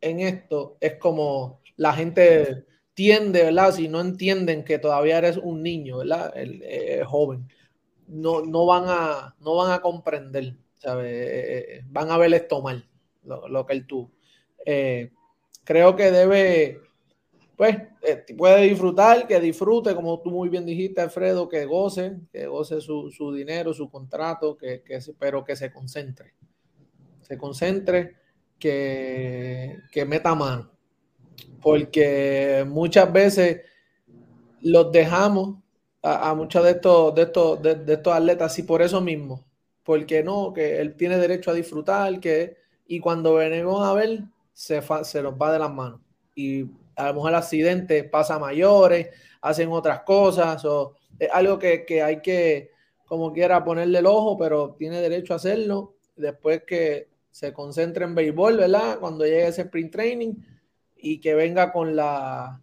[0.00, 3.72] en esto, es como la gente tiende, ¿verdad?
[3.72, 6.32] Si no entienden que todavía eres un niño, ¿verdad?
[6.36, 7.48] El, eh, joven,
[8.08, 11.06] no, no, van a, no van a comprender, ¿sabes?
[11.06, 12.86] Eh, eh, van a ver esto mal,
[13.24, 14.10] lo, que él tuvo.
[15.64, 16.80] creo que debe,
[17.56, 17.76] pues
[18.36, 23.10] puede disfrutar, que disfrute, como tú muy bien dijiste, Alfredo, que goce, que goce su,
[23.10, 26.34] su dinero, su contrato, que, que, pero que se concentre.
[27.22, 28.16] Se concentre,
[28.58, 30.70] que, que meta mano.
[31.62, 33.62] Porque muchas veces
[34.60, 35.58] los dejamos
[36.02, 39.44] a, muchos de estos, de, estos, de, estos atletas y por eso mismo.
[39.84, 42.56] Porque no, que él tiene derecho a disfrutar, que,
[42.86, 46.00] y cuando venimos a ver, se, se nos va de las manos.
[46.34, 49.08] Y a lo mejor el accidente pasa a mayores,
[49.40, 52.70] hacen otras cosas, o es algo que, que, hay que,
[53.06, 58.14] como quiera, ponerle el ojo, pero tiene derecho a hacerlo después que se concentre en
[58.14, 58.98] béisbol, ¿verdad?
[58.98, 60.34] Cuando llegue ese sprint training
[61.02, 62.60] y que venga con la,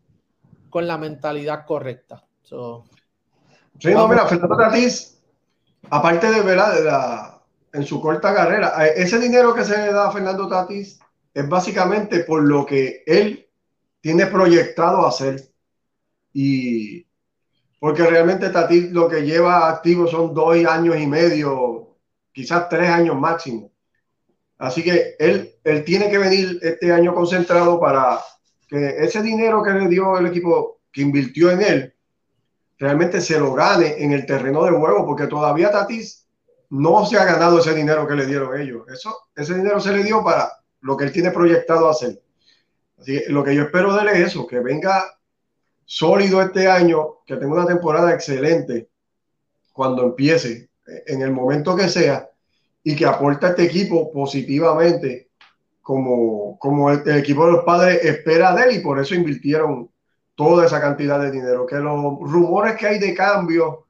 [0.69, 2.25] con la mentalidad correcta.
[2.41, 2.85] So,
[3.77, 5.21] sí, no, mira, Fernando Tatis,
[5.89, 6.73] aparte de, ¿verdad?
[6.73, 7.41] De la,
[7.73, 10.99] en su corta carrera, eh, ese dinero que se le da a Fernando Tatis
[11.33, 13.47] es básicamente por lo que él
[14.01, 15.43] tiene proyectado hacer.
[16.33, 17.05] Y
[17.79, 21.97] porque realmente Tati lo que lleva activo son dos años y medio,
[22.31, 23.71] quizás tres años máximo.
[24.59, 28.19] Así que él, él tiene que venir este año concentrado para
[28.67, 31.95] que ese dinero que le dio el equipo que invirtió en él,
[32.77, 36.27] realmente se lo gane en el terreno de juego, porque todavía Tatis
[36.69, 38.83] no se ha ganado ese dinero que le dieron ellos.
[38.89, 40.51] Eso, ese dinero se le dio para
[40.81, 42.21] lo que él tiene proyectado hacer.
[42.97, 45.05] Así que lo que yo espero de él es eso, que venga
[45.85, 48.89] sólido este año, que tenga una temporada excelente
[49.71, 50.69] cuando empiece,
[51.07, 52.28] en el momento que sea,
[52.89, 55.29] y que aporte a este equipo positivamente,
[55.79, 59.91] como, como el, el, equipo de los padres espera de él, y por eso invirtieron
[60.33, 61.67] toda esa cantidad de dinero.
[61.67, 63.85] Que los rumores que hay de cambio,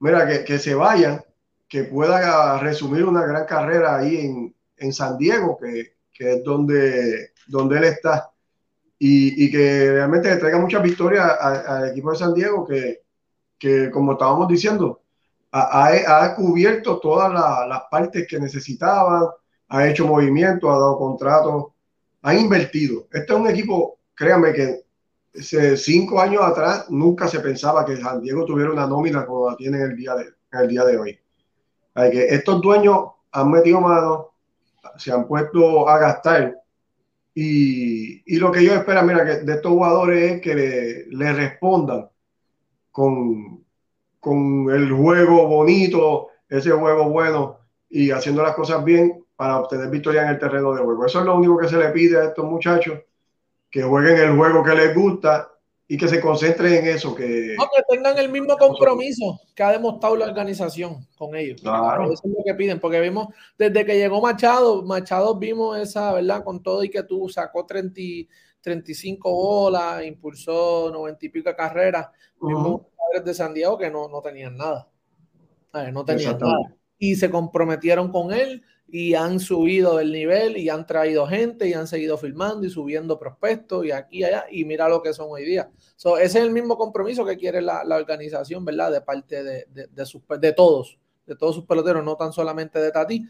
[0.00, 1.22] mira, que, que se vayan,
[1.68, 7.32] que pueda resumir una gran carrera ahí en, en San Diego, que, que es donde,
[7.48, 8.30] donde él está
[8.98, 13.02] y, y que realmente le traiga muchas victorias al equipo de San Diego que,
[13.58, 15.02] que como estábamos diciendo,
[15.52, 19.28] ha, ha cubierto todas la, las partes que necesitaban,
[19.68, 21.66] ha hecho movimientos, ha dado contratos,
[22.22, 23.06] ha invertido.
[23.12, 24.84] Este es un equipo, créanme que
[25.76, 29.78] cinco años atrás nunca se pensaba que San Diego tuviera una nómina como la tiene
[29.78, 31.18] en el día de, en el día de hoy.
[31.94, 34.30] Hay que estos dueños han metido mano,
[34.96, 36.56] se han puesto a gastar
[37.34, 41.32] y, y, lo que yo espero, mira, que de estos jugadores es que le, le
[41.32, 42.08] respondan
[42.90, 43.64] con,
[44.20, 47.58] con, el juego bonito, ese juego bueno
[47.90, 51.06] y haciendo las cosas bien para obtener victoria en el terreno de juego.
[51.06, 52.98] Eso es lo único que se le pide a estos muchachos,
[53.70, 55.50] que jueguen el juego que les gusta
[55.90, 57.14] y que se concentren en eso.
[57.14, 61.62] Que, no, que tengan el mismo compromiso que ha demostrado la organización con ellos.
[61.62, 62.04] Claro.
[62.12, 66.44] Eso es lo que piden, porque vimos desde que llegó Machado, Machado vimos esa, ¿verdad?
[66.44, 68.00] Con todo y que tú sacó 30,
[68.68, 72.08] 35 bolas, impulsó 90 y pico carreras.
[72.40, 72.86] Uh -huh.
[72.96, 74.88] Padres de San Diego que no, no tenían nada.
[75.72, 76.74] Ver, no tenían nada.
[76.98, 81.74] Y se comprometieron con él y han subido el nivel y han traído gente y
[81.74, 85.28] han seguido filmando y subiendo prospectos y aquí y allá y mira lo que son
[85.30, 85.70] hoy día.
[85.96, 88.92] So, ese es el mismo compromiso que quiere la, la organización, ¿verdad?
[88.92, 92.78] De parte de, de, de, sus, de, todos, de todos sus peloteros, no tan solamente
[92.78, 93.24] de Tati,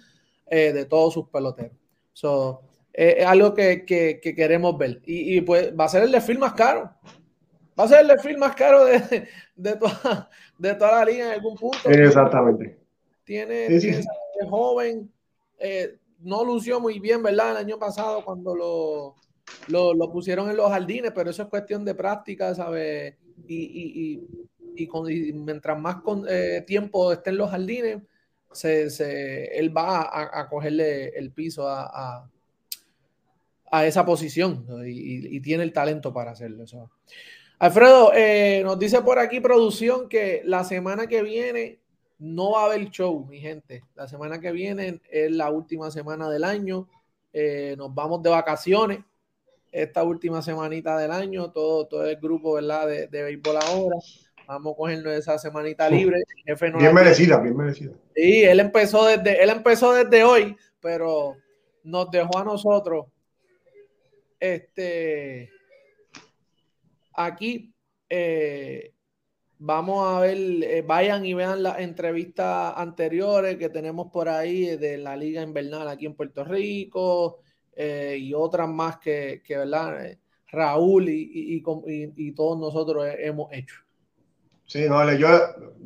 [0.46, 1.76] eh, de todos sus peloteros.
[2.12, 2.62] So,
[3.00, 5.00] eh, es algo que, que, que, queremos ver.
[5.06, 6.90] Y, y, pues va a ser el desfile más caro.
[7.78, 10.28] Va a ser el desfile más caro de, de, toda,
[10.58, 11.88] de toda la liga en algún punto.
[11.88, 12.76] Exactamente.
[13.22, 14.04] Tiene, sí, sí.
[14.32, 15.12] tiene joven,
[15.60, 17.52] eh, no lució muy bien, ¿verdad?
[17.52, 19.14] El año pasado cuando lo,
[19.68, 23.14] lo, lo, pusieron en los jardines, pero eso es cuestión de práctica, ¿sabes?
[23.46, 24.26] Y, y,
[24.74, 25.06] y, y, con,
[25.44, 28.02] mientras más con, eh, tiempo esté en los jardines,
[28.50, 32.30] se, se, él va a, a, cogerle el piso a, a,
[33.70, 36.64] a esa posición y, tiene el talento para hacerlo.
[36.64, 36.90] Eso.
[37.58, 41.80] Alfredo, eh, nos dice por aquí producción que la semana que viene
[42.18, 43.82] no va a haber show, mi gente.
[43.94, 46.88] La semana que viene es la última semana del año.
[47.32, 49.00] Eh, nos vamos de vacaciones
[49.70, 51.50] esta última semanita del año.
[51.50, 52.86] Todo, todo el grupo ¿verdad?
[52.86, 53.96] De, de béisbol ahora.
[54.46, 56.22] Vamos a cogernos esa semanita libre.
[56.46, 57.92] Jefe no bien merecida, bien merecida.
[58.16, 61.36] Sí, él empezó desde, él empezó desde hoy, pero
[61.82, 63.06] nos dejó a nosotros
[64.40, 65.50] este
[67.14, 67.74] aquí
[68.08, 68.94] eh,
[69.60, 74.98] Vamos a ver, eh, vayan y vean las entrevistas anteriores que tenemos por ahí de
[74.98, 77.40] la Liga Invernal aquí en Puerto Rico
[77.74, 80.16] eh, y otras más que, que ¿verdad?
[80.46, 81.62] Raúl y, y,
[82.16, 83.74] y, todos nosotros hemos hecho.
[84.64, 85.28] Sí, no, yo,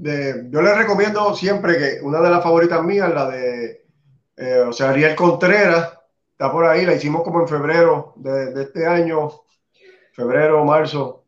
[0.03, 3.87] yo les recomiendo siempre que una de las favoritas mías, la de,
[4.69, 5.99] o sea, Ariel Contreras,
[6.33, 9.31] está por ahí, la hicimos como en febrero de, este año,
[10.13, 11.23] febrero, marzo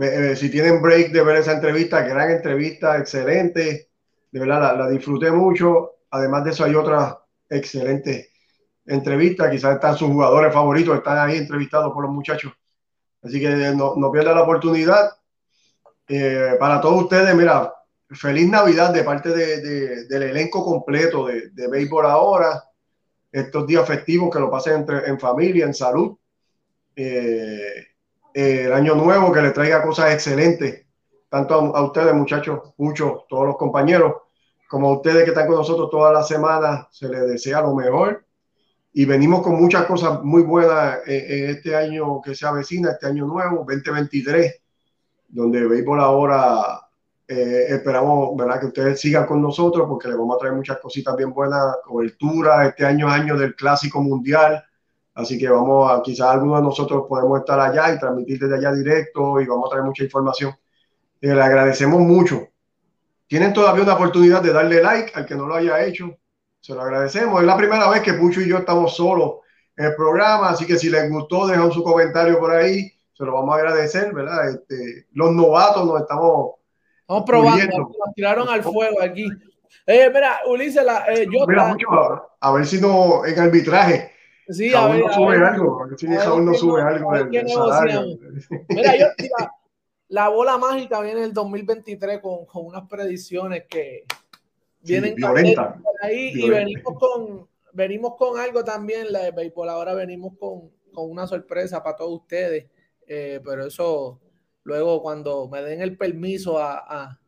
[0.00, 3.90] eh, si tienen break de ver esa entrevista, gran entrevista, excelente.
[4.30, 5.92] De verdad, la, disfruté mucho.
[6.10, 8.30] Además de eso, hay otra excelente
[8.86, 9.50] entrevista.
[9.50, 12.52] Quizás están sus jugadores favoritos, están ahí entrevistados por los muchachos.
[13.22, 15.10] Así que no, no pierda la oportunidad.
[16.08, 17.72] Eh, para todos ustedes, mira,
[18.10, 22.62] feliz Navidad de parte de, del elenco completo de, de Béisbol ahora.
[23.34, 26.16] Estos días festivos que lo pasen entre, en familia, en salud.
[26.94, 27.84] Eh,
[28.32, 30.86] el año nuevo, que le traiga cosas excelentes,
[31.28, 34.14] tanto a, ustedes, muchachos, muchos, todos los compañeros,
[34.68, 38.24] como a ustedes que están con nosotros todas las semanas, se les desea lo mejor.
[38.92, 43.26] Y venimos con muchas cosas muy buenas en, este año que se avecina, este año
[43.26, 44.62] nuevo, 2023,
[45.26, 46.83] donde Béisbol ahora
[47.26, 48.60] eh, esperamos ¿verdad?
[48.60, 52.66] que ustedes sigan con nosotros porque les vamos a traer muchas cositas bien buenas, cobertura,
[52.66, 54.64] este año año del Clásico Mundial,
[55.14, 58.72] Así que vamos a, quizás algunos de nosotros podemos estar allá y transmitir desde allá
[58.72, 60.52] directo y vamos a traer mucha información.
[61.20, 62.48] Eh, le agradecemos mucho.
[63.28, 66.18] Tienen todavía una oportunidad de darle like al que no lo haya hecho.
[66.60, 67.40] Se lo agradecemos.
[67.40, 69.36] Es la primera vez que Pucho y yo estamos solos
[69.76, 72.90] en el programa, así que si les gustó, dejan su comentario por ahí.
[73.12, 74.48] Se lo vamos a agradecer, ¿verdad?
[74.48, 76.54] Este, los novatos nos estamos.
[77.04, 79.26] Estamos probando, nos tiraron al fuego aquí.
[79.86, 81.46] Eh, mira, Ulises, la, eh, yo.
[81.46, 81.86] Mira, mucho,
[82.40, 84.10] a ver si no en arbitraje
[84.48, 87.10] Sí, a ver, no sube algo, si no sube algo
[88.70, 89.06] Mira, yo,
[90.08, 94.04] la bola mágica viene en el 2023 con, con unas predicciones que
[94.80, 95.16] vienen
[96.02, 99.68] ahí y venimos con, venimos con algo también, la de béisbol.
[99.68, 102.66] Ahora venimos con, con una sorpresa para todos ustedes,
[103.06, 104.20] eh, pero eso
[104.64, 107.18] luego cuando me den el permiso a,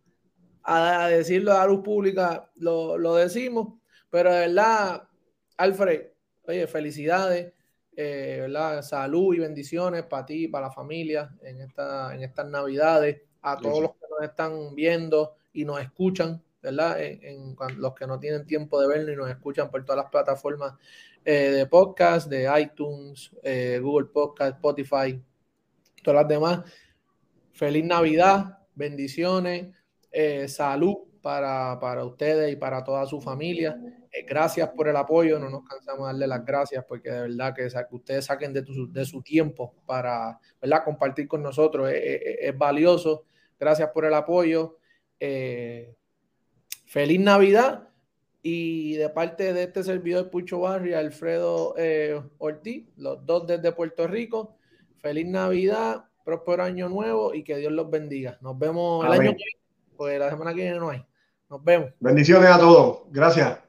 [0.62, 3.74] a, a decirlo a la luz pública, lo, lo decimos.
[4.10, 5.08] Pero de verdad,
[5.56, 6.08] Alfred,
[6.48, 7.52] Oye, felicidades,
[7.96, 8.82] eh, ¿verdad?
[8.82, 13.82] Salud y bendiciones para ti, para la familia en, esta, en estas navidades, a todos
[13.82, 17.00] los que nos están viendo y nos escuchan, ¿verdad?
[17.00, 20.74] En, los que no tienen tiempo de verlo y nos escuchan por todas las plataformas
[21.24, 25.20] eh, de podcast, de iTunes, eh, Google Podcast, Spotify,
[26.02, 26.60] todas las demás.
[27.56, 29.74] Feliz Navidad, bendiciones,
[30.48, 30.96] salud
[31.26, 33.76] para, para ustedes y para toda su familia.
[34.12, 37.52] Eh, gracias por el apoyo, no nos cansamos de darle las gracias porque de verdad
[37.52, 40.84] que, ustedes saquen de, de, su tiempo para ¿verdad?
[40.84, 43.24] compartir con nosotros es, valioso.
[43.58, 44.76] Gracias por el apoyo.
[45.18, 45.96] Eh,
[46.84, 47.88] feliz Navidad
[48.40, 54.06] y de parte de este servidor Pucho Barri, Alfredo eh, Ortiz, los dos desde Puerto
[54.06, 54.56] Rico.
[54.98, 58.36] Feliz Navidad, próspero año nuevo y que Dios los bendiga.
[58.40, 59.60] Nos vemos el año que viene,
[59.96, 61.06] pues la semana que viene no hay.
[61.48, 61.90] Nos vemos.
[62.00, 63.02] Bendiciones a todos.
[63.12, 63.60] Gracias.